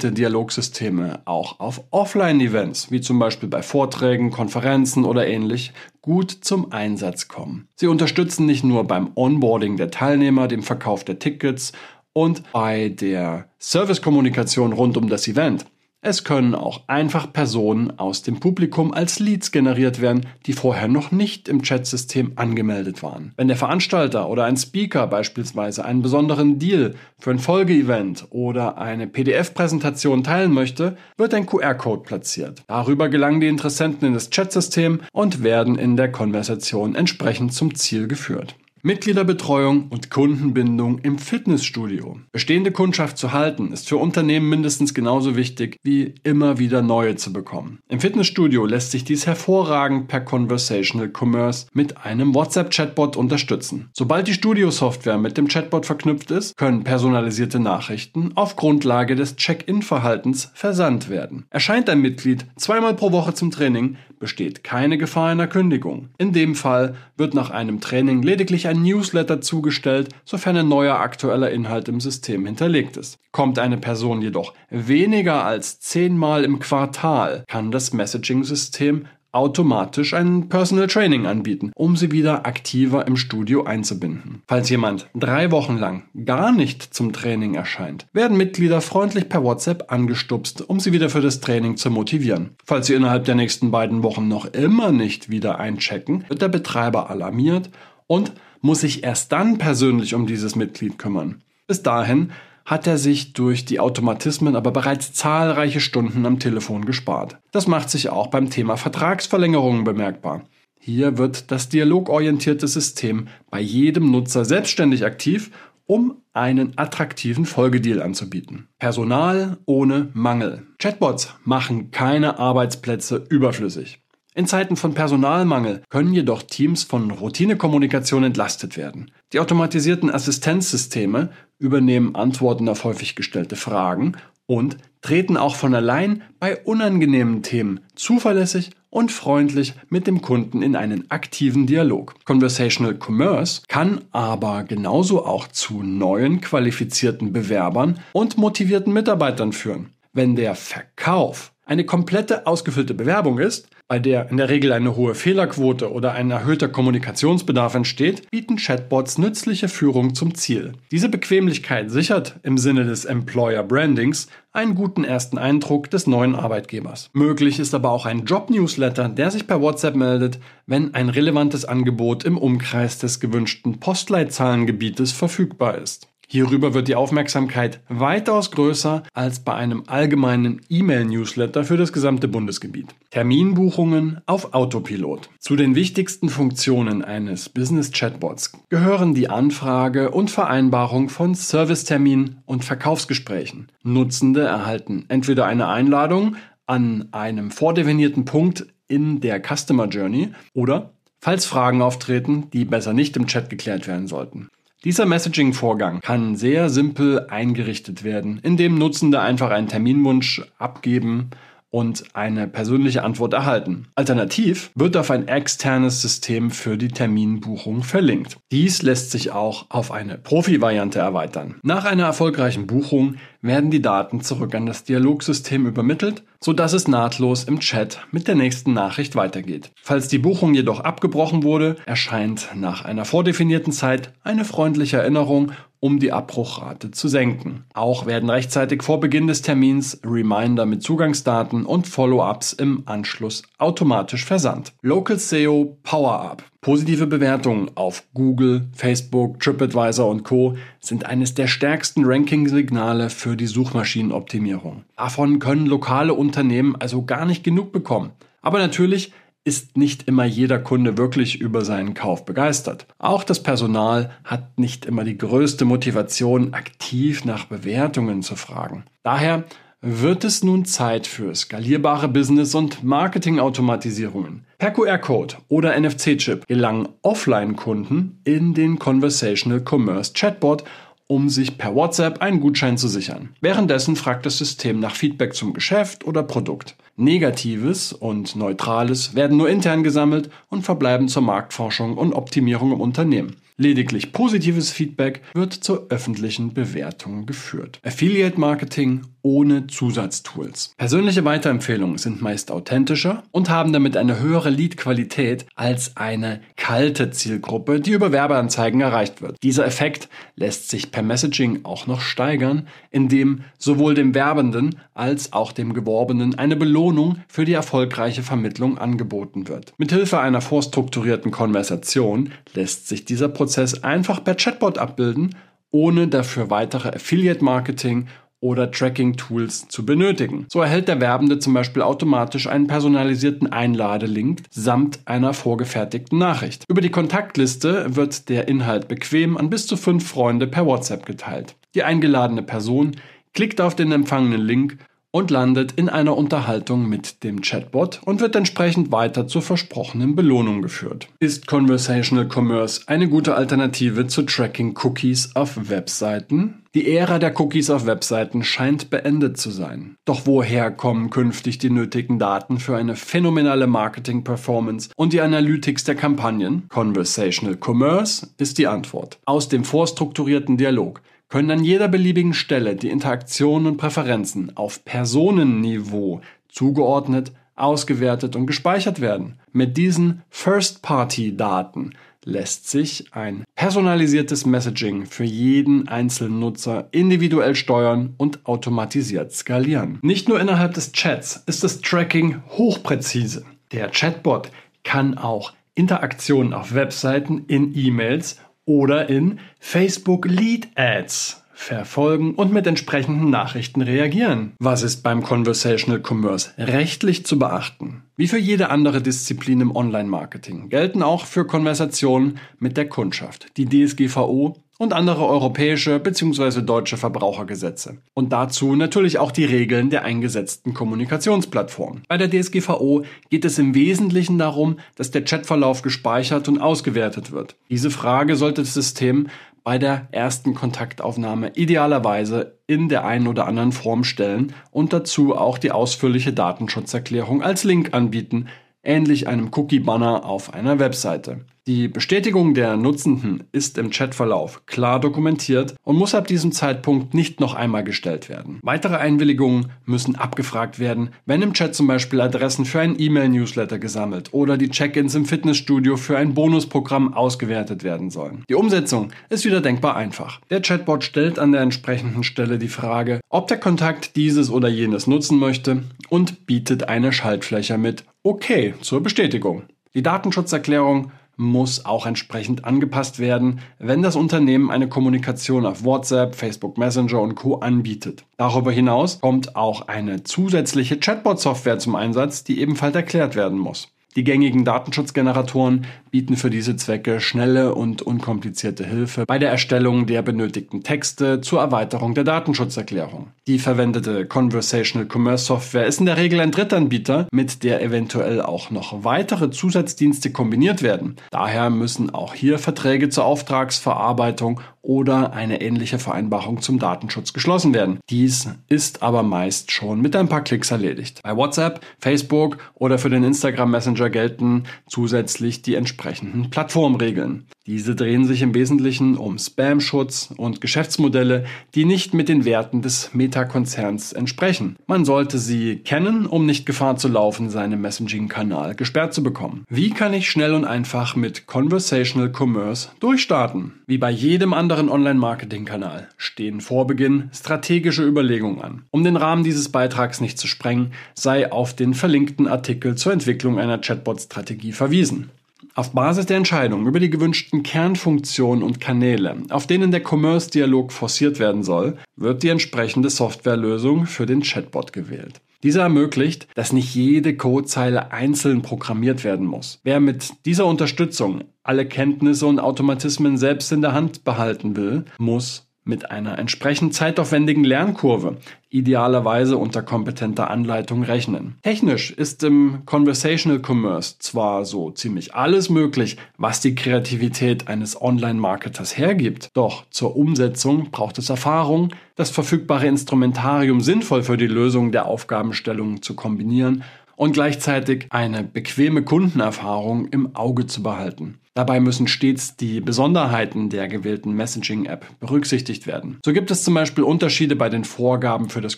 automatisierte 0.01 0.11
Dialogsysteme 0.11 1.21
auch 1.25 1.59
auf 1.59 1.83
Offline-Events, 1.91 2.91
wie 2.91 3.01
zum 3.01 3.19
Beispiel 3.19 3.49
bei 3.49 3.61
Vorträgen, 3.61 4.31
Konferenzen 4.31 5.05
oder 5.05 5.27
ähnlich, 5.27 5.73
gut 6.01 6.31
zum 6.31 6.71
Einsatz 6.71 7.27
kommen. 7.27 7.67
Sie 7.75 7.87
unterstützen 7.87 8.45
nicht 8.45 8.63
nur 8.63 8.85
beim 8.85 9.11
Onboarding 9.15 9.77
der 9.77 9.91
Teilnehmer, 9.91 10.47
dem 10.47 10.63
Verkauf 10.63 11.03
der 11.03 11.19
Tickets 11.19 11.71
und 12.13 12.51
bei 12.51 12.89
der 12.89 13.47
Servicekommunikation 13.59 14.73
rund 14.73 14.97
um 14.97 15.07
das 15.07 15.27
Event, 15.27 15.65
es 16.03 16.23
können 16.23 16.55
auch 16.55 16.81
einfach 16.87 17.31
Personen 17.31 17.99
aus 17.99 18.23
dem 18.23 18.39
Publikum 18.39 18.91
als 18.91 19.19
Leads 19.19 19.51
generiert 19.51 20.01
werden, 20.01 20.25
die 20.47 20.53
vorher 20.53 20.87
noch 20.87 21.11
nicht 21.11 21.47
im 21.47 21.61
Chatsystem 21.61 22.31
angemeldet 22.37 23.03
waren. 23.03 23.33
Wenn 23.37 23.47
der 23.47 23.57
Veranstalter 23.57 24.27
oder 24.27 24.45
ein 24.45 24.57
Speaker 24.57 25.05
beispielsweise 25.05 25.85
einen 25.85 26.01
besonderen 26.01 26.57
Deal 26.57 26.95
für 27.19 27.29
ein 27.29 27.37
Folgeevent 27.37 28.25
oder 28.31 28.79
eine 28.79 29.05
PDF-Präsentation 29.05 30.23
teilen 30.23 30.51
möchte, 30.51 30.97
wird 31.17 31.35
ein 31.35 31.45
QR-Code 31.45 32.01
platziert. 32.01 32.63
Darüber 32.65 33.07
gelangen 33.07 33.39
die 33.39 33.47
Interessenten 33.47 34.07
in 34.07 34.15
das 34.15 34.31
Chatsystem 34.31 35.01
und 35.13 35.43
werden 35.43 35.77
in 35.77 35.97
der 35.97 36.11
Konversation 36.11 36.95
entsprechend 36.95 37.53
zum 37.53 37.75
Ziel 37.75 38.07
geführt. 38.07 38.55
Mitgliederbetreuung 38.83 39.89
und 39.89 40.09
Kundenbindung 40.09 40.99
im 40.99 41.19
Fitnessstudio. 41.19 42.19
Bestehende 42.31 42.71
Kundschaft 42.71 43.19
zu 43.19 43.31
halten 43.31 43.71
ist 43.71 43.87
für 43.87 43.97
Unternehmen 43.97 44.49
mindestens 44.49 44.95
genauso 44.95 45.35
wichtig 45.35 45.77
wie 45.83 46.15
immer 46.23 46.57
wieder 46.57 46.81
neue 46.81 47.15
zu 47.15 47.31
bekommen. 47.31 47.79
Im 47.89 47.99
Fitnessstudio 47.99 48.65
lässt 48.65 48.89
sich 48.89 49.03
dies 49.03 49.27
hervorragend 49.27 50.07
per 50.07 50.21
Conversational 50.21 51.11
Commerce 51.15 51.67
mit 51.73 51.97
einem 51.97 52.33
WhatsApp-Chatbot 52.33 53.17
unterstützen. 53.17 53.91
Sobald 53.93 54.27
die 54.27 54.33
Studio-Software 54.33 55.19
mit 55.19 55.37
dem 55.37 55.47
Chatbot 55.47 55.85
verknüpft 55.85 56.31
ist, 56.31 56.57
können 56.57 56.83
personalisierte 56.83 57.59
Nachrichten 57.59 58.31
auf 58.33 58.55
Grundlage 58.55 59.15
des 59.15 59.35
Check-in-Verhaltens 59.35 60.49
versandt 60.55 61.09
werden. 61.09 61.45
Erscheint 61.51 61.87
ein 61.87 62.01
Mitglied 62.01 62.47
zweimal 62.55 62.95
pro 62.95 63.11
Woche 63.11 63.35
zum 63.35 63.51
Training, 63.51 63.97
besteht 64.19 64.63
keine 64.63 64.97
Gefahr 64.97 65.29
einer 65.29 65.47
Kündigung. 65.47 66.09
In 66.17 66.31
dem 66.31 66.55
Fall 66.55 66.95
wird 67.17 67.33
nach 67.33 67.49
einem 67.49 67.81
Training 67.81 68.21
lediglich 68.21 68.67
ein 68.71 68.81
Newsletter 68.81 69.41
zugestellt, 69.41 70.09
sofern 70.25 70.57
ein 70.57 70.67
neuer 70.67 70.99
aktueller 70.99 71.51
Inhalt 71.51 71.87
im 71.87 71.99
System 71.99 72.45
hinterlegt 72.45 72.97
ist. 72.97 73.17
Kommt 73.31 73.59
eine 73.59 73.77
Person 73.77 74.21
jedoch 74.21 74.53
weniger 74.69 75.45
als 75.45 75.79
zehnmal 75.79 76.43
im 76.43 76.59
Quartal, 76.59 77.43
kann 77.47 77.71
das 77.71 77.93
Messaging-System 77.93 79.05
automatisch 79.31 80.13
ein 80.13 80.49
Personal 80.49 80.87
Training 80.87 81.25
anbieten, 81.25 81.71
um 81.75 81.95
sie 81.95 82.11
wieder 82.11 82.45
aktiver 82.45 83.07
im 83.07 83.15
Studio 83.15 83.63
einzubinden. 83.63 84.43
Falls 84.47 84.69
jemand 84.69 85.07
drei 85.15 85.51
Wochen 85.51 85.77
lang 85.77 86.03
gar 86.25 86.51
nicht 86.51 86.93
zum 86.93 87.13
Training 87.13 87.55
erscheint, 87.55 88.07
werden 88.13 88.37
Mitglieder 88.37 88.81
freundlich 88.81 89.29
per 89.29 89.43
WhatsApp 89.43 89.91
angestupst, 89.91 90.61
um 90.61 90.79
sie 90.79 90.91
wieder 90.91 91.09
für 91.09 91.21
das 91.21 91.39
Training 91.39 91.77
zu 91.77 91.89
motivieren. 91.89 92.55
Falls 92.65 92.87
sie 92.87 92.93
innerhalb 92.93 93.25
der 93.25 93.35
nächsten 93.35 93.71
beiden 93.71 94.03
Wochen 94.03 94.27
noch 94.27 94.45
immer 94.45 94.91
nicht 94.91 95.29
wieder 95.29 95.59
einchecken, 95.59 96.25
wird 96.27 96.41
der 96.41 96.49
Betreiber 96.49 97.09
alarmiert 97.09 97.69
und 98.07 98.33
muss 98.61 98.81
sich 98.81 99.03
erst 99.03 99.31
dann 99.31 99.57
persönlich 99.57 100.13
um 100.15 100.27
dieses 100.27 100.55
Mitglied 100.55 100.97
kümmern. 100.97 101.43
Bis 101.67 101.83
dahin 101.83 102.31
hat 102.65 102.87
er 102.87 102.97
sich 102.97 103.33
durch 103.33 103.65
die 103.65 103.79
Automatismen 103.79 104.55
aber 104.55 104.71
bereits 104.71 105.13
zahlreiche 105.13 105.79
Stunden 105.79 106.25
am 106.25 106.39
Telefon 106.39 106.85
gespart. 106.85 107.37
Das 107.51 107.67
macht 107.67 107.89
sich 107.89 108.09
auch 108.09 108.27
beim 108.27 108.49
Thema 108.49 108.77
Vertragsverlängerungen 108.77 109.83
bemerkbar. 109.83 110.43
Hier 110.79 111.17
wird 111.17 111.51
das 111.51 111.69
dialogorientierte 111.69 112.67
System 112.67 113.27
bei 113.49 113.59
jedem 113.59 114.09
Nutzer 114.09 114.45
selbstständig 114.45 115.05
aktiv, 115.05 115.51
um 115.85 116.21
einen 116.33 116.77
attraktiven 116.77 117.45
Folgedeal 117.45 118.01
anzubieten. 118.01 118.67
Personal 118.79 119.57
ohne 119.65 120.09
Mangel. 120.13 120.65
Chatbots 120.79 121.35
machen 121.43 121.91
keine 121.91 122.39
Arbeitsplätze 122.39 123.25
überflüssig. 123.29 124.01
In 124.33 124.47
Zeiten 124.47 124.77
von 124.77 124.93
Personalmangel 124.93 125.81
können 125.89 126.13
jedoch 126.13 126.43
Teams 126.43 126.83
von 126.83 127.11
Routinekommunikation 127.11 128.23
entlastet 128.23 128.77
werden. 128.77 129.11
Die 129.33 129.41
automatisierten 129.41 130.09
Assistenzsysteme 130.09 131.31
übernehmen 131.59 132.15
Antworten 132.15 132.69
auf 132.69 132.85
häufig 132.85 133.15
gestellte 133.15 133.57
Fragen 133.57 134.13
und 134.45 134.77
treten 135.01 135.35
auch 135.35 135.55
von 135.55 135.75
allein 135.75 136.23
bei 136.39 136.57
unangenehmen 136.57 137.43
Themen 137.43 137.81
zuverlässig 137.95 138.71
und 138.89 139.11
freundlich 139.11 139.73
mit 139.89 140.07
dem 140.07 140.21
Kunden 140.21 140.61
in 140.61 140.75
einen 140.75 141.09
aktiven 141.11 141.67
Dialog. 141.67 142.15
Conversational 142.25 142.97
Commerce 142.97 143.63
kann 143.67 144.01
aber 144.11 144.63
genauso 144.63 145.25
auch 145.25 145.47
zu 145.47 145.81
neuen 145.83 146.41
qualifizierten 146.41 147.33
Bewerbern 147.33 147.99
und 148.13 148.37
motivierten 148.37 148.93
Mitarbeitern 148.93 149.53
führen. 149.53 149.89
Wenn 150.13 150.35
der 150.35 150.55
Verkauf 150.55 151.50
Eine 151.65 151.85
komplette 151.85 152.47
ausgefüllte 152.47 152.93
Bewerbung 152.93 153.39
ist, 153.39 153.67
bei 153.87 153.99
der 153.99 154.29
in 154.29 154.37
der 154.37 154.49
Regel 154.49 154.71
eine 154.71 154.95
hohe 154.95 155.15
Fehlerquote 155.15 155.91
oder 155.91 156.13
ein 156.13 156.31
erhöhter 156.31 156.67
Kommunikationsbedarf 156.67 157.75
entsteht, 157.75 158.29
bieten 158.31 158.55
Chatbots 158.55 159.17
nützliche 159.17 159.67
Führung 159.67 160.15
zum 160.15 160.33
Ziel. 160.33 160.73
Diese 160.91 161.09
Bequemlichkeit 161.09 161.91
sichert 161.91 162.39
im 162.43 162.57
Sinne 162.57 162.85
des 162.85 163.05
Employer 163.05 163.63
Brandings 163.63 164.27
einen 164.53 164.75
guten 164.75 165.03
ersten 165.03 165.37
Eindruck 165.37 165.89
des 165.89 166.07
neuen 166.07 166.35
Arbeitgebers. 166.35 167.09
Möglich 167.13 167.59
ist 167.59 167.73
aber 167.73 167.91
auch 167.91 168.05
ein 168.05 168.25
Job-Newsletter, 168.25 169.09
der 169.09 169.29
sich 169.29 169.45
per 169.45 169.61
WhatsApp 169.61 169.95
meldet, 169.95 170.39
wenn 170.65 170.93
ein 170.93 171.09
relevantes 171.09 171.65
Angebot 171.65 172.23
im 172.23 172.37
Umkreis 172.37 172.97
des 172.97 173.19
gewünschten 173.19 173.79
Postleitzahlengebietes 173.79 175.11
verfügbar 175.11 175.77
ist. 175.77 176.10
Hierüber 176.33 176.73
wird 176.73 176.87
die 176.87 176.95
Aufmerksamkeit 176.95 177.81
weitaus 177.89 178.51
größer 178.51 179.03
als 179.13 179.41
bei 179.41 179.53
einem 179.53 179.83
allgemeinen 179.87 180.61
E-Mail-Newsletter 180.69 181.65
für 181.65 181.75
das 181.75 181.91
gesamte 181.91 182.29
Bundesgebiet. 182.29 182.95
Terminbuchungen 183.09 184.21
auf 184.27 184.53
Autopilot. 184.53 185.29
Zu 185.39 185.57
den 185.57 185.75
wichtigsten 185.75 186.29
Funktionen 186.29 187.03
eines 187.03 187.49
Business-Chatbots 187.49 188.53
gehören 188.69 189.13
die 189.13 189.29
Anfrage 189.29 190.11
und 190.11 190.31
Vereinbarung 190.31 191.09
von 191.09 191.35
Serviceterminen 191.35 192.41
und 192.45 192.63
Verkaufsgesprächen. 192.63 193.67
Nutzende 193.83 194.43
erhalten 194.43 195.03
entweder 195.09 195.47
eine 195.47 195.67
Einladung 195.67 196.37
an 196.65 197.09
einem 197.11 197.51
vordefinierten 197.51 198.23
Punkt 198.23 198.67
in 198.87 199.19
der 199.19 199.41
Customer 199.41 199.89
Journey 199.89 200.29
oder 200.53 200.93
falls 201.19 201.45
Fragen 201.45 201.81
auftreten, 201.81 202.49
die 202.53 202.63
besser 202.63 202.93
nicht 202.93 203.17
im 203.17 203.27
Chat 203.27 203.49
geklärt 203.49 203.85
werden 203.85 204.07
sollten. 204.07 204.47
Dieser 204.83 205.05
Messaging-Vorgang 205.05 206.01
kann 206.01 206.35
sehr 206.35 206.67
simpel 206.71 207.27
eingerichtet 207.29 208.03
werden, 208.03 208.39
indem 208.41 208.79
Nutzende 208.79 209.19
einfach 209.21 209.51
einen 209.51 209.67
Terminwunsch 209.67 210.41
abgeben 210.57 211.29
und 211.71 212.03
eine 212.13 212.47
persönliche 212.47 213.03
Antwort 213.03 213.33
erhalten. 213.33 213.87
Alternativ 213.95 214.71
wird 214.75 214.97
auf 214.97 215.09
ein 215.09 215.27
externes 215.27 216.01
System 216.01 216.51
für 216.51 216.77
die 216.77 216.89
Terminbuchung 216.89 217.83
verlinkt. 217.83 218.37
Dies 218.51 218.81
lässt 218.81 219.11
sich 219.11 219.31
auch 219.31 219.65
auf 219.69 219.91
eine 219.91 220.17
Profi-Variante 220.17 220.99
erweitern. 220.99 221.55
Nach 221.63 221.85
einer 221.85 222.03
erfolgreichen 222.03 222.67
Buchung 222.67 223.15
werden 223.41 223.71
die 223.71 223.81
Daten 223.81 224.21
zurück 224.21 224.53
an 224.53 224.65
das 224.65 224.83
Dialogsystem 224.83 225.65
übermittelt, 225.65 226.23
sodass 226.39 226.73
es 226.73 226.87
nahtlos 226.87 227.45
im 227.45 227.59
Chat 227.59 227.99
mit 228.11 228.27
der 228.27 228.35
nächsten 228.35 228.73
Nachricht 228.73 229.15
weitergeht. 229.15 229.71
Falls 229.81 230.09
die 230.09 230.19
Buchung 230.19 230.53
jedoch 230.53 230.81
abgebrochen 230.81 231.43
wurde, 231.43 231.77
erscheint 231.85 232.49
nach 232.55 232.83
einer 232.83 233.05
vordefinierten 233.05 233.73
Zeit 233.73 234.13
eine 234.23 234.45
freundliche 234.45 234.97
Erinnerung 234.97 235.53
um 235.81 235.99
die 235.99 236.13
Abbruchrate 236.13 236.91
zu 236.91 237.09
senken. 237.09 237.65
Auch 237.73 238.05
werden 238.05 238.29
rechtzeitig 238.29 238.83
vor 238.83 239.01
Beginn 239.01 239.27
des 239.27 239.41
Termins 239.41 239.99
Reminder 240.05 240.65
mit 240.65 240.83
Zugangsdaten 240.83 241.65
und 241.65 241.87
Follow-ups 241.87 242.53
im 242.53 242.83
Anschluss 242.85 243.41
automatisch 243.57 244.23
versandt. 244.23 244.71
Local 244.81 245.17
SEO 245.17 245.77
Power-Up. 245.83 246.43
Positive 246.61 247.07
Bewertungen 247.07 247.71
auf 247.73 248.03
Google, 248.13 248.67
Facebook, 248.73 249.39
TripAdvisor 249.39 250.07
und 250.07 250.23
Co. 250.23 250.55
sind 250.79 251.07
eines 251.07 251.33
der 251.33 251.47
stärksten 251.47 252.05
Ranking-Signale 252.05 253.09
für 253.09 253.35
die 253.35 253.47
Suchmaschinenoptimierung. 253.47 254.83
Davon 254.95 255.39
können 255.39 255.65
lokale 255.65 256.13
Unternehmen 256.13 256.75
also 256.75 257.03
gar 257.03 257.25
nicht 257.25 257.43
genug 257.43 257.71
bekommen. 257.71 258.11
Aber 258.43 258.59
natürlich 258.59 259.11
ist 259.43 259.75
nicht 259.75 260.07
immer 260.07 260.25
jeder 260.25 260.59
Kunde 260.59 260.97
wirklich 260.97 261.41
über 261.41 261.65
seinen 261.65 261.93
Kauf 261.93 262.25
begeistert. 262.25 262.85
Auch 262.99 263.23
das 263.23 263.41
Personal 263.41 264.11
hat 264.23 264.59
nicht 264.59 264.85
immer 264.85 265.03
die 265.03 265.17
größte 265.17 265.65
Motivation, 265.65 266.53
aktiv 266.53 267.25
nach 267.25 267.45
Bewertungen 267.45 268.21
zu 268.21 268.35
fragen. 268.35 268.83
Daher 269.03 269.45
wird 269.81 270.23
es 270.23 270.43
nun 270.43 270.65
Zeit 270.65 271.07
für 271.07 271.33
skalierbare 271.33 272.07
Business- 272.07 272.53
und 272.53 272.83
Marketing-Automatisierungen. 272.83 274.45
Per 274.59 274.71
QR-Code 274.71 275.37
oder 275.47 275.79
NFC-Chip 275.79 276.45
gelangen 276.47 276.89
Offline-Kunden 277.01 278.19
in 278.23 278.53
den 278.53 278.77
Conversational 278.77 279.63
Commerce 279.67 280.13
Chatbot 280.13 280.63
um 281.11 281.27
sich 281.27 281.57
per 281.57 281.75
WhatsApp 281.75 282.21
einen 282.21 282.39
Gutschein 282.39 282.77
zu 282.77 282.87
sichern. 282.87 283.35
Währenddessen 283.41 283.97
fragt 283.97 284.25
das 284.25 284.37
System 284.37 284.79
nach 284.79 284.95
Feedback 284.95 285.33
zum 285.33 285.51
Geschäft 285.51 286.05
oder 286.05 286.23
Produkt. 286.23 286.77
Negatives 286.95 287.93
und 287.93 288.35
Neutrales 288.35 289.15
werden 289.15 289.37
nur 289.37 289.49
intern 289.49 289.83
gesammelt 289.83 290.29
und 290.49 290.63
verbleiben 290.63 291.07
zur 291.07 291.21
Marktforschung 291.21 291.97
und 291.97 292.13
Optimierung 292.13 292.71
im 292.71 292.81
Unternehmen. 292.81 293.37
Lediglich 293.57 294.11
positives 294.11 294.71
Feedback 294.71 295.21
wird 295.33 295.53
zur 295.53 295.87
öffentlichen 295.89 296.53
Bewertung 296.53 297.25
geführt. 297.25 297.79
Affiliate 297.83 298.39
Marketing 298.39 299.03
ohne 299.21 299.67
Zusatztools. 299.67 300.73
Persönliche 300.77 301.25
Weiterempfehlungen 301.25 301.97
sind 301.97 302.21
meist 302.21 302.51
authentischer 302.51 303.23
und 303.31 303.49
haben 303.49 303.73
damit 303.73 303.97
eine 303.97 304.19
höhere 304.19 304.49
Lead-Qualität 304.49 305.45
als 305.55 305.97
eine 305.97 306.41
kalte 306.55 307.11
Zielgruppe, 307.11 307.79
die 307.79 307.91
über 307.91 308.11
Werbeanzeigen 308.11 308.81
erreicht 308.81 309.21
wird. 309.21 309.37
Dieser 309.43 309.65
Effekt 309.65 310.09
lässt 310.35 310.69
sich 310.69 310.91
per 310.91 311.03
Messaging 311.03 311.61
auch 311.63 311.87
noch 311.87 312.01
steigern, 312.01 312.67
indem 312.89 313.43
sowohl 313.57 313.93
dem 313.93 314.13
Werbenden 314.13 314.79
als 314.93 315.33
auch 315.33 315.51
dem 315.51 315.73
Geworbenen 315.73 316.37
eine 316.37 316.55
Belohnung 316.55 317.17
für 317.27 317.45
die 317.45 317.53
erfolgreiche 317.53 318.23
Vermittlung 318.23 318.77
angeboten 318.77 319.47
wird. 319.47 319.73
Mithilfe 319.77 320.19
einer 320.19 320.41
vorstrukturierten 320.41 321.31
Konversation 321.31 322.31
lässt 322.53 322.87
sich 322.87 323.05
dieser 323.05 323.29
Prozess 323.29 323.83
einfach 323.83 324.23
per 324.23 324.35
Chatbot 324.35 324.77
abbilden, 324.77 325.35
ohne 325.71 326.07
dafür 326.07 326.49
weitere 326.49 326.89
Affiliate-Marketing 326.89 328.07
oder 328.41 328.69
Tracking-Tools 328.71 329.67
zu 329.69 329.85
benötigen. 329.85 330.47
So 330.51 330.61
erhält 330.61 330.87
der 330.87 330.99
Werbende 330.99 331.39
zum 331.39 331.53
Beispiel 331.53 331.81
automatisch 331.81 332.47
einen 332.47 332.67
personalisierten 332.67 333.51
Einladelink 333.51 334.41
samt 334.49 334.99
einer 335.05 335.33
vorgefertigten 335.33 336.17
Nachricht. 336.17 336.65
Über 336.67 336.81
die 336.81 336.89
Kontaktliste 336.89 337.95
wird 337.95 338.27
der 338.27 338.47
Inhalt 338.47 338.87
bequem 338.87 339.37
an 339.37 339.49
bis 339.49 339.67
zu 339.67 339.77
fünf 339.77 340.07
Freunde 340.07 340.47
per 340.47 340.65
WhatsApp 340.65 341.05
geteilt. 341.05 341.55
Die 341.75 341.83
eingeladene 341.83 342.43
Person 342.43 342.97
klickt 343.33 343.61
auf 343.61 343.75
den 343.75 343.91
empfangenen 343.91 344.41
Link 344.41 344.77
und 345.11 345.29
landet 345.29 345.73
in 345.73 345.89
einer 345.89 346.17
Unterhaltung 346.17 346.87
mit 346.87 347.23
dem 347.23 347.41
Chatbot 347.41 348.01
und 348.05 348.21
wird 348.21 348.35
entsprechend 348.35 348.91
weiter 348.91 349.27
zur 349.27 349.41
versprochenen 349.41 350.15
Belohnung 350.15 350.61
geführt. 350.61 351.07
Ist 351.19 351.47
Conversational 351.47 352.27
Commerce 352.33 352.81
eine 352.87 353.09
gute 353.09 353.35
Alternative 353.35 354.07
zu 354.07 354.23
Tracking 354.23 354.77
Cookies 354.81 355.35
auf 355.35 355.69
Webseiten? 355.69 356.63
Die 356.73 356.95
Ära 356.95 357.19
der 357.19 357.37
Cookies 357.37 357.69
auf 357.69 357.85
Webseiten 357.85 358.45
scheint 358.45 358.89
beendet 358.89 359.37
zu 359.37 359.51
sein. 359.51 359.97
Doch 360.05 360.21
woher 360.25 360.71
kommen 360.71 361.09
künftig 361.09 361.57
die 361.57 361.69
nötigen 361.69 362.17
Daten 362.17 362.59
für 362.59 362.77
eine 362.77 362.95
phänomenale 362.95 363.67
Marketing-Performance 363.67 364.91
und 364.95 365.11
die 365.11 365.19
Analytics 365.19 365.83
der 365.83 365.95
Kampagnen? 365.95 366.67
Conversational 366.69 367.57
Commerce 367.57 368.29
ist 368.37 368.57
die 368.57 368.67
Antwort. 368.67 369.19
Aus 369.25 369.49
dem 369.49 369.65
vorstrukturierten 369.65 370.55
Dialog 370.55 371.01
können 371.31 371.49
an 371.49 371.63
jeder 371.63 371.87
beliebigen 371.87 372.33
Stelle 372.33 372.75
die 372.75 372.89
Interaktionen 372.89 373.65
und 373.65 373.77
Präferenzen 373.77 374.55
auf 374.57 374.83
Personenniveau 374.83 376.21
zugeordnet, 376.49 377.31
ausgewertet 377.55 378.35
und 378.35 378.47
gespeichert 378.47 378.99
werden. 378.99 379.39
Mit 379.53 379.77
diesen 379.77 380.23
First-Party-Daten 380.29 381.93
lässt 382.25 382.69
sich 382.69 383.13
ein 383.13 383.45
personalisiertes 383.55 384.45
Messaging 384.45 385.05
für 385.05 385.23
jeden 385.23 385.87
einzelnen 385.87 386.39
Nutzer 386.39 386.89
individuell 386.91 387.55
steuern 387.55 388.13
und 388.17 388.45
automatisiert 388.45 389.31
skalieren. 389.31 389.99
Nicht 390.01 390.27
nur 390.27 390.39
innerhalb 390.39 390.73
des 390.73 390.91
Chats 390.91 391.43
ist 391.47 391.63
das 391.63 391.79
Tracking 391.79 392.43
hochpräzise. 392.49 393.45
Der 393.71 393.89
Chatbot 393.89 394.51
kann 394.83 395.17
auch 395.17 395.53
Interaktionen 395.75 396.53
auf 396.53 396.73
Webseiten, 396.73 397.45
in 397.47 397.73
E-Mails 397.73 398.37
oder 398.71 399.09
in 399.09 399.39
Facebook 399.59 400.25
Lead 400.25 400.69
Ads 400.75 401.40
verfolgen 401.61 402.33
und 402.33 402.51
mit 402.51 402.65
entsprechenden 402.65 403.29
Nachrichten 403.29 403.81
reagieren. 403.81 404.53
Was 404.59 404.81
ist 404.81 405.03
beim 405.03 405.21
Conversational 405.21 406.01
Commerce 406.01 406.49
rechtlich 406.57 407.25
zu 407.25 407.37
beachten? 407.37 408.03
Wie 408.17 408.27
für 408.27 408.39
jede 408.39 408.69
andere 408.69 409.01
Disziplin 409.01 409.61
im 409.61 409.75
Online-Marketing 409.75 410.69
gelten 410.69 411.03
auch 411.03 411.25
für 411.25 411.45
Konversationen 411.45 412.39
mit 412.59 412.77
der 412.77 412.89
Kundschaft 412.89 413.45
die 413.57 413.67
DSGVO 413.67 414.57
und 414.81 414.93
andere 414.93 415.27
europäische 415.27 415.99
bzw. 415.99 416.63
deutsche 416.63 416.97
Verbrauchergesetze. 416.97 417.97
Und 418.15 418.33
dazu 418.33 418.75
natürlich 418.75 419.19
auch 419.19 419.31
die 419.31 419.45
Regeln 419.45 419.91
der 419.91 420.03
eingesetzten 420.03 420.73
Kommunikationsplattform. 420.73 422.01
Bei 422.07 422.17
der 422.17 422.31
DSGVO 422.31 423.03
geht 423.29 423.45
es 423.45 423.59
im 423.59 423.75
Wesentlichen 423.75 424.39
darum, 424.39 424.79
dass 424.95 425.11
der 425.11 425.23
Chatverlauf 425.23 425.83
gespeichert 425.83 426.47
und 426.47 426.59
ausgewertet 426.59 427.31
wird. 427.31 427.57
Diese 427.69 427.91
Frage 427.91 428.35
sollte 428.35 428.61
das 428.63 428.73
System 428.73 429.27
bei 429.63 429.77
der 429.77 430.07
ersten 430.11 430.53
Kontaktaufnahme 430.53 431.51
idealerweise 431.55 432.57
in 432.67 432.89
der 432.89 433.05
einen 433.05 433.27
oder 433.27 433.47
anderen 433.47 433.71
Form 433.71 434.03
stellen 434.03 434.53
und 434.71 434.93
dazu 434.93 435.35
auch 435.35 435.57
die 435.57 435.71
ausführliche 435.71 436.33
Datenschutzerklärung 436.33 437.41
als 437.43 437.63
Link 437.63 437.93
anbieten, 437.93 438.47
ähnlich 438.83 439.27
einem 439.27 439.51
Cookie-Banner 439.53 440.25
auf 440.25 440.53
einer 440.53 440.79
Webseite. 440.79 441.45
Die 441.67 441.87
Bestätigung 441.87 442.55
der 442.55 442.75
Nutzenden 442.75 443.43
ist 443.51 443.77
im 443.77 443.91
Chatverlauf 443.91 444.65
klar 444.65 444.99
dokumentiert 444.99 445.75
und 445.83 445.95
muss 445.95 446.15
ab 446.15 446.25
diesem 446.25 446.51
Zeitpunkt 446.51 447.13
nicht 447.13 447.39
noch 447.39 447.53
einmal 447.53 447.83
gestellt 447.83 448.29
werden. 448.29 448.59
Weitere 448.63 448.95
Einwilligungen 448.95 449.67
müssen 449.85 450.15
abgefragt 450.15 450.79
werden, 450.79 451.11
wenn 451.27 451.43
im 451.43 451.53
Chat 451.53 451.75
zum 451.75 451.85
Beispiel 451.85 452.19
Adressen 452.19 452.65
für 452.65 452.81
einen 452.81 452.99
E-Mail-Newsletter 452.99 453.77
gesammelt 453.77 454.33
oder 454.33 454.57
die 454.57 454.69
Check-ins 454.69 455.13
im 455.13 455.25
Fitnessstudio 455.25 455.97
für 455.97 456.17
ein 456.17 456.33
Bonusprogramm 456.33 457.13
ausgewertet 457.13 457.83
werden 457.83 458.09
sollen. 458.09 458.43
Die 458.49 458.55
Umsetzung 458.55 459.11
ist 459.29 459.45
wieder 459.45 459.61
denkbar 459.61 459.95
einfach. 459.95 460.41
Der 460.49 460.63
Chatbot 460.63 461.03
stellt 461.03 461.37
an 461.37 461.51
der 461.51 461.61
entsprechenden 461.61 462.23
Stelle 462.23 462.57
die 462.57 462.69
Frage, 462.69 463.19
ob 463.29 463.47
der 463.47 463.59
Kontakt 463.59 464.15
dieses 464.15 464.49
oder 464.49 464.67
jenes 464.67 465.05
nutzen 465.05 465.37
möchte 465.37 465.83
und 466.09 466.47
bietet 466.47 466.89
eine 466.89 467.13
Schaltfläche 467.13 467.77
mit 467.77 468.03
OK 468.23 468.73
zur 468.81 469.03
Bestätigung. 469.03 469.61
Die 469.93 470.01
Datenschutzerklärung 470.01 471.11
muss 471.41 471.85
auch 471.85 472.05
entsprechend 472.05 472.63
angepasst 472.63 473.19
werden, 473.19 473.59
wenn 473.79 474.01
das 474.01 474.15
Unternehmen 474.15 474.69
eine 474.71 474.87
Kommunikation 474.87 475.65
auf 475.65 475.83
WhatsApp, 475.83 476.35
Facebook 476.35 476.77
Messenger 476.77 477.19
und 477.19 477.35
Co 477.35 477.55
anbietet. 477.55 478.23
Darüber 478.37 478.71
hinaus 478.71 479.19
kommt 479.19 479.55
auch 479.55 479.87
eine 479.87 480.23
zusätzliche 480.23 480.99
Chatbot-Software 480.99 481.79
zum 481.79 481.95
Einsatz, 481.95 482.43
die 482.43 482.59
ebenfalls 482.59 482.95
erklärt 482.95 483.35
werden 483.35 483.57
muss. 483.57 483.89
Die 484.17 484.25
gängigen 484.25 484.65
Datenschutzgeneratoren 484.65 485.85
bieten 486.11 486.35
für 486.35 486.49
diese 486.49 486.75
Zwecke 486.75 487.21
schnelle 487.21 487.73
und 487.73 488.01
unkomplizierte 488.01 488.85
Hilfe 488.85 489.25
bei 489.25 489.39
der 489.39 489.49
Erstellung 489.49 490.05
der 490.05 490.21
benötigten 490.21 490.83
Texte 490.83 491.39
zur 491.39 491.61
Erweiterung 491.61 492.13
der 492.13 492.25
Datenschutzerklärung. 492.25 493.27
Die 493.47 493.57
verwendete 493.57 494.25
Conversational 494.25 495.07
Commerce 495.09 495.45
Software 495.45 495.85
ist 495.85 496.01
in 496.01 496.07
der 496.07 496.17
Regel 496.17 496.41
ein 496.41 496.51
Drittanbieter, 496.51 497.27
mit 497.31 497.63
der 497.63 497.81
eventuell 497.81 498.41
auch 498.41 498.69
noch 498.69 499.05
weitere 499.05 499.49
Zusatzdienste 499.49 500.31
kombiniert 500.33 500.83
werden. 500.83 501.15
Daher 501.31 501.69
müssen 501.69 502.13
auch 502.13 502.33
hier 502.33 502.59
Verträge 502.59 503.07
zur 503.07 503.23
Auftragsverarbeitung 503.23 504.59
oder 504.81 505.33
eine 505.33 505.61
ähnliche 505.61 505.99
Vereinbarung 505.99 506.61
zum 506.61 506.79
Datenschutz 506.79 507.33
geschlossen 507.33 507.73
werden. 507.73 507.99
Dies 508.09 508.49
ist 508.67 509.03
aber 509.03 509.23
meist 509.23 509.71
schon 509.71 510.01
mit 510.01 510.15
ein 510.15 510.29
paar 510.29 510.43
Klicks 510.43 510.71
erledigt. 510.71 511.21
Bei 511.23 511.35
WhatsApp, 511.35 511.81
Facebook 511.99 512.57
oder 512.73 512.97
für 512.97 513.09
den 513.09 513.23
Instagram 513.23 513.71
Messenger 513.71 514.09
gelten 514.09 514.63
zusätzlich 514.87 515.61
die 515.61 515.75
entsprechenden 515.75 516.49
Plattformregeln. 516.49 517.47
Diese 517.67 517.93
drehen 517.93 518.25
sich 518.25 518.41
im 518.41 518.55
Wesentlichen 518.55 519.15
um 519.17 519.37
Spam-Schutz 519.37 520.33
und 520.35 520.61
Geschäftsmodelle, 520.61 521.45
die 521.75 521.85
nicht 521.85 522.15
mit 522.15 522.27
den 522.27 522.43
Werten 522.43 522.81
des 522.81 523.11
Meta-Konzerns 523.13 524.13
entsprechen. 524.13 524.77
Man 524.87 525.05
sollte 525.05 525.37
sie 525.37 525.77
kennen, 525.77 526.25
um 526.25 526.47
nicht 526.47 526.65
Gefahr 526.65 526.97
zu 526.97 527.07
laufen, 527.07 527.51
seinen 527.51 527.79
Messaging-Kanal 527.79 528.73
gesperrt 528.73 529.13
zu 529.13 529.21
bekommen. 529.21 529.63
Wie 529.69 529.91
kann 529.91 530.13
ich 530.13 530.29
schnell 530.31 530.55
und 530.55 530.65
einfach 530.65 531.15
mit 531.15 531.45
Conversational 531.45 532.31
Commerce 532.35 532.89
durchstarten? 532.99 533.73
Wie 533.85 533.99
bei 533.99 534.09
jedem 534.09 534.53
anderen 534.53 534.89
Online-Marketing-Kanal 534.89 536.09
stehen 536.17 536.61
vor 536.61 536.87
Beginn 536.87 537.29
strategische 537.31 538.03
Überlegungen 538.03 538.61
an. 538.61 538.85
Um 538.89 539.03
den 539.03 539.17
Rahmen 539.17 539.43
dieses 539.43 539.69
Beitrags 539.69 540.19
nicht 540.19 540.39
zu 540.39 540.47
sprengen, 540.47 540.93
sei 541.13 541.51
auf 541.51 541.75
den 541.75 541.93
verlinkten 541.93 542.47
Artikel 542.47 542.95
zur 542.95 543.13
Entwicklung 543.13 543.59
einer 543.59 543.77
Chatbot-Strategie 543.77 544.71
verwiesen. 544.71 545.29
Auf 545.73 545.93
Basis 545.93 546.25
der 546.25 546.35
Entscheidung 546.35 546.85
über 546.85 546.99
die 546.99 547.09
gewünschten 547.09 547.63
Kernfunktionen 547.63 548.61
und 548.61 548.81
Kanäle, 548.81 549.37
auf 549.49 549.67
denen 549.67 549.91
der 549.91 550.03
Commerce-Dialog 550.05 550.91
forciert 550.91 551.39
werden 551.39 551.63
soll, 551.63 551.97
wird 552.17 552.43
die 552.43 552.49
entsprechende 552.49 553.09
Softwarelösung 553.09 554.05
für 554.05 554.25
den 554.25 554.41
Chatbot 554.41 554.91
gewählt. 554.91 555.39
Dieser 555.63 555.83
ermöglicht, 555.83 556.47
dass 556.55 556.73
nicht 556.73 556.93
jede 556.93 557.37
Codezeile 557.37 558.11
einzeln 558.11 558.63
programmiert 558.63 559.23
werden 559.23 559.45
muss. 559.45 559.79
Wer 559.83 559.99
mit 559.99 560.45
dieser 560.45 560.65
Unterstützung 560.65 561.45
alle 561.63 561.85
Kenntnisse 561.85 562.47
und 562.47 562.59
Automatismen 562.59 563.37
selbst 563.37 563.71
in 563.71 563.81
der 563.81 563.93
Hand 563.93 564.23
behalten 564.25 564.75
will, 564.75 565.05
muss 565.19 565.70
mit 565.83 566.11
einer 566.11 566.37
entsprechend 566.37 566.93
zeitaufwendigen 566.93 567.63
Lernkurve, 567.63 568.37
idealerweise 568.69 569.57
unter 569.57 569.81
kompetenter 569.81 570.49
Anleitung 570.49 571.03
rechnen. 571.03 571.55
Technisch 571.63 572.11
ist 572.11 572.43
im 572.43 572.83
Conversational 572.85 573.61
Commerce 573.65 574.15
zwar 574.19 574.63
so 574.65 574.91
ziemlich 574.91 575.33
alles 575.33 575.69
möglich, 575.69 576.17
was 576.37 576.61
die 576.61 576.75
Kreativität 576.75 577.67
eines 577.67 577.99
Online-Marketers 577.99 578.97
hergibt, 578.97 579.49
doch 579.53 579.85
zur 579.89 580.15
Umsetzung 580.15 580.91
braucht 580.91 581.17
es 581.17 581.29
Erfahrung, 581.29 581.89
das 582.15 582.29
verfügbare 582.29 582.87
Instrumentarium 582.87 583.81
sinnvoll 583.81 584.21
für 584.21 584.37
die 584.37 584.47
Lösung 584.47 584.91
der 584.91 585.07
Aufgabenstellungen 585.07 586.01
zu 586.03 586.15
kombinieren 586.15 586.83
und 587.15 587.33
gleichzeitig 587.33 588.05
eine 588.09 588.43
bequeme 588.43 589.03
Kundenerfahrung 589.03 590.07
im 590.07 590.35
Auge 590.35 590.67
zu 590.67 590.83
behalten. 590.83 591.40
Dabei 591.53 591.81
müssen 591.81 592.07
stets 592.07 592.55
die 592.55 592.79
Besonderheiten 592.79 593.69
der 593.69 593.89
gewählten 593.89 594.31
Messaging-App 594.31 595.19
berücksichtigt 595.19 595.85
werden. 595.85 596.17
So 596.25 596.31
gibt 596.31 596.49
es 596.49 596.63
zum 596.63 596.73
Beispiel 596.75 597.03
Unterschiede 597.03 597.57
bei 597.57 597.67
den 597.67 597.83
Vorgaben 597.83 598.49
für 598.49 598.61
das 598.61 598.77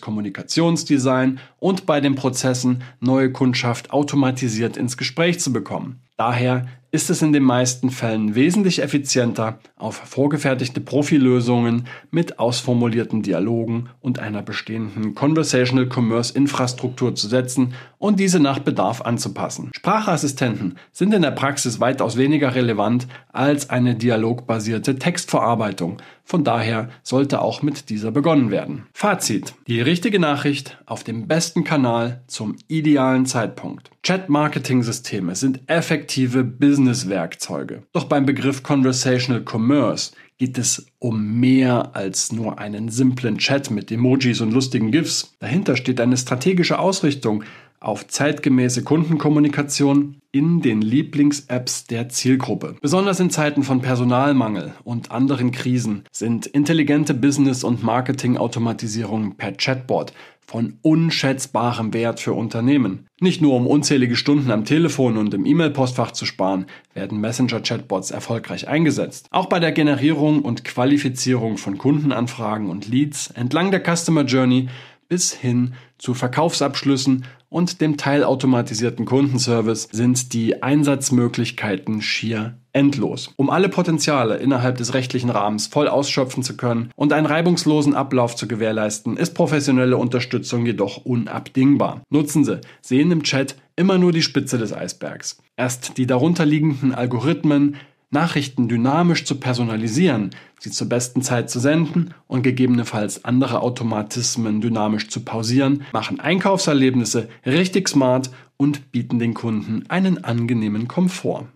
Kommunikationsdesign 0.00 1.38
und 1.60 1.86
bei 1.86 2.00
den 2.00 2.16
Prozessen, 2.16 2.82
neue 2.98 3.30
Kundschaft 3.30 3.92
automatisiert 3.92 4.76
ins 4.76 4.96
Gespräch 4.96 5.38
zu 5.38 5.52
bekommen. 5.52 6.00
Daher 6.16 6.66
ist 6.94 7.10
es 7.10 7.22
in 7.22 7.32
den 7.32 7.42
meisten 7.42 7.90
Fällen 7.90 8.36
wesentlich 8.36 8.80
effizienter, 8.80 9.58
auf 9.74 9.96
vorgefertigte 9.96 10.80
Profilösungen 10.80 11.88
mit 12.12 12.38
ausformulierten 12.38 13.20
Dialogen 13.22 13.88
und 14.00 14.20
einer 14.20 14.42
bestehenden 14.42 15.16
Conversational 15.16 15.88
Commerce 15.92 16.32
Infrastruktur 16.32 17.16
zu 17.16 17.26
setzen 17.26 17.74
und 17.98 18.20
diese 18.20 18.38
nach 18.38 18.60
Bedarf 18.60 19.00
anzupassen. 19.00 19.72
Sprachassistenten 19.74 20.78
sind 20.92 21.12
in 21.12 21.22
der 21.22 21.32
Praxis 21.32 21.80
weitaus 21.80 22.16
weniger 22.16 22.54
relevant 22.64 23.06
als 23.32 23.70
eine 23.70 23.94
dialogbasierte 23.94 24.98
Textverarbeitung. 24.98 25.98
Von 26.24 26.42
daher 26.44 26.88
sollte 27.02 27.42
auch 27.42 27.62
mit 27.62 27.90
dieser 27.90 28.10
begonnen 28.10 28.50
werden. 28.50 28.86
Fazit. 28.94 29.54
Die 29.66 29.82
richtige 29.82 30.18
Nachricht 30.18 30.78
auf 30.86 31.04
dem 31.04 31.28
besten 31.28 31.64
Kanal 31.64 32.22
zum 32.26 32.56
idealen 32.68 33.26
Zeitpunkt. 33.26 33.90
Chat-Marketing-Systeme 34.02 35.36
sind 35.36 35.60
effektive 35.66 36.44
Business-Werkzeuge. 36.44 37.82
Doch 37.92 38.04
beim 38.04 38.24
Begriff 38.24 38.62
Conversational 38.62 39.44
Commerce 39.44 40.12
geht 40.38 40.58
es 40.58 40.86
um 40.98 41.38
mehr 41.38 41.94
als 41.94 42.32
nur 42.32 42.58
einen 42.58 42.88
simplen 42.88 43.38
Chat 43.38 43.70
mit 43.70 43.92
Emojis 43.92 44.40
und 44.40 44.52
lustigen 44.52 44.90
GIFs. 44.90 45.36
Dahinter 45.38 45.76
steht 45.76 46.00
eine 46.00 46.16
strategische 46.16 46.78
Ausrichtung 46.78 47.44
auf 47.84 48.06
zeitgemäße 48.08 48.82
Kundenkommunikation 48.82 50.16
in 50.32 50.62
den 50.62 50.80
Lieblings-Apps 50.80 51.86
der 51.86 52.08
Zielgruppe. 52.08 52.76
Besonders 52.80 53.20
in 53.20 53.30
Zeiten 53.30 53.62
von 53.62 53.82
Personalmangel 53.82 54.72
und 54.82 55.10
anderen 55.10 55.52
Krisen 55.52 56.04
sind 56.10 56.46
intelligente 56.46 57.14
Business- 57.14 57.62
und 57.62 57.82
Marketing-Automatisierungen 57.82 59.36
per 59.36 59.52
Chatbot 59.52 60.12
von 60.46 60.78
unschätzbarem 60.82 61.94
Wert 61.94 62.20
für 62.20 62.32
Unternehmen. 62.32 63.06
Nicht 63.20 63.40
nur 63.40 63.54
um 63.54 63.66
unzählige 63.66 64.16
Stunden 64.16 64.50
am 64.50 64.64
Telefon 64.64 65.16
und 65.16 65.32
im 65.32 65.46
E-Mail-Postfach 65.46 66.12
zu 66.12 66.26
sparen, 66.26 66.66
werden 66.92 67.20
Messenger-Chatbots 67.20 68.10
erfolgreich 68.10 68.68
eingesetzt. 68.68 69.28
Auch 69.30 69.46
bei 69.46 69.60
der 69.60 69.72
Generierung 69.72 70.42
und 70.42 70.64
Qualifizierung 70.64 71.56
von 71.56 71.78
Kundenanfragen 71.78 72.68
und 72.68 72.88
Leads 72.88 73.30
entlang 73.30 73.70
der 73.70 73.82
Customer 73.82 74.24
Journey 74.24 74.68
bis 75.08 75.32
hin 75.32 75.74
zu 76.04 76.12
Verkaufsabschlüssen 76.12 77.24
und 77.48 77.80
dem 77.80 77.96
teilautomatisierten 77.96 79.06
Kundenservice 79.06 79.88
sind 79.90 80.34
die 80.34 80.62
Einsatzmöglichkeiten 80.62 82.02
schier 82.02 82.58
endlos. 82.74 83.32
Um 83.36 83.48
alle 83.48 83.70
Potenziale 83.70 84.36
innerhalb 84.36 84.76
des 84.76 84.92
rechtlichen 84.92 85.30
Rahmens 85.30 85.66
voll 85.66 85.88
ausschöpfen 85.88 86.42
zu 86.42 86.58
können 86.58 86.90
und 86.94 87.14
einen 87.14 87.26
reibungslosen 87.26 87.94
Ablauf 87.94 88.36
zu 88.36 88.46
gewährleisten, 88.46 89.16
ist 89.16 89.32
professionelle 89.32 89.96
Unterstützung 89.96 90.66
jedoch 90.66 91.06
unabdingbar. 91.06 92.02
Nutzen 92.10 92.44
Sie, 92.44 92.60
sehen 92.82 93.10
im 93.10 93.22
Chat 93.22 93.56
immer 93.74 93.96
nur 93.96 94.12
die 94.12 94.22
Spitze 94.22 94.58
des 94.58 94.74
Eisbergs. 94.74 95.38
Erst 95.56 95.96
die 95.96 96.06
darunterliegenden 96.06 96.94
Algorithmen, 96.94 97.76
Nachrichten 98.14 98.68
dynamisch 98.68 99.26
zu 99.26 99.34
personalisieren, 99.38 100.30
sie 100.58 100.70
zur 100.70 100.88
besten 100.88 101.20
Zeit 101.20 101.50
zu 101.50 101.60
senden 101.60 102.14
und 102.26 102.42
gegebenenfalls 102.42 103.26
andere 103.26 103.60
Automatismen 103.60 104.62
dynamisch 104.62 105.10
zu 105.10 105.20
pausieren, 105.20 105.82
machen 105.92 106.20
Einkaufserlebnisse 106.20 107.28
richtig 107.44 107.90
smart 107.90 108.30
und 108.56 108.90
bieten 108.92 109.18
den 109.18 109.34
Kunden 109.34 109.84
einen 109.88 110.24
angenehmen 110.24 110.88
Komfort. 110.88 111.48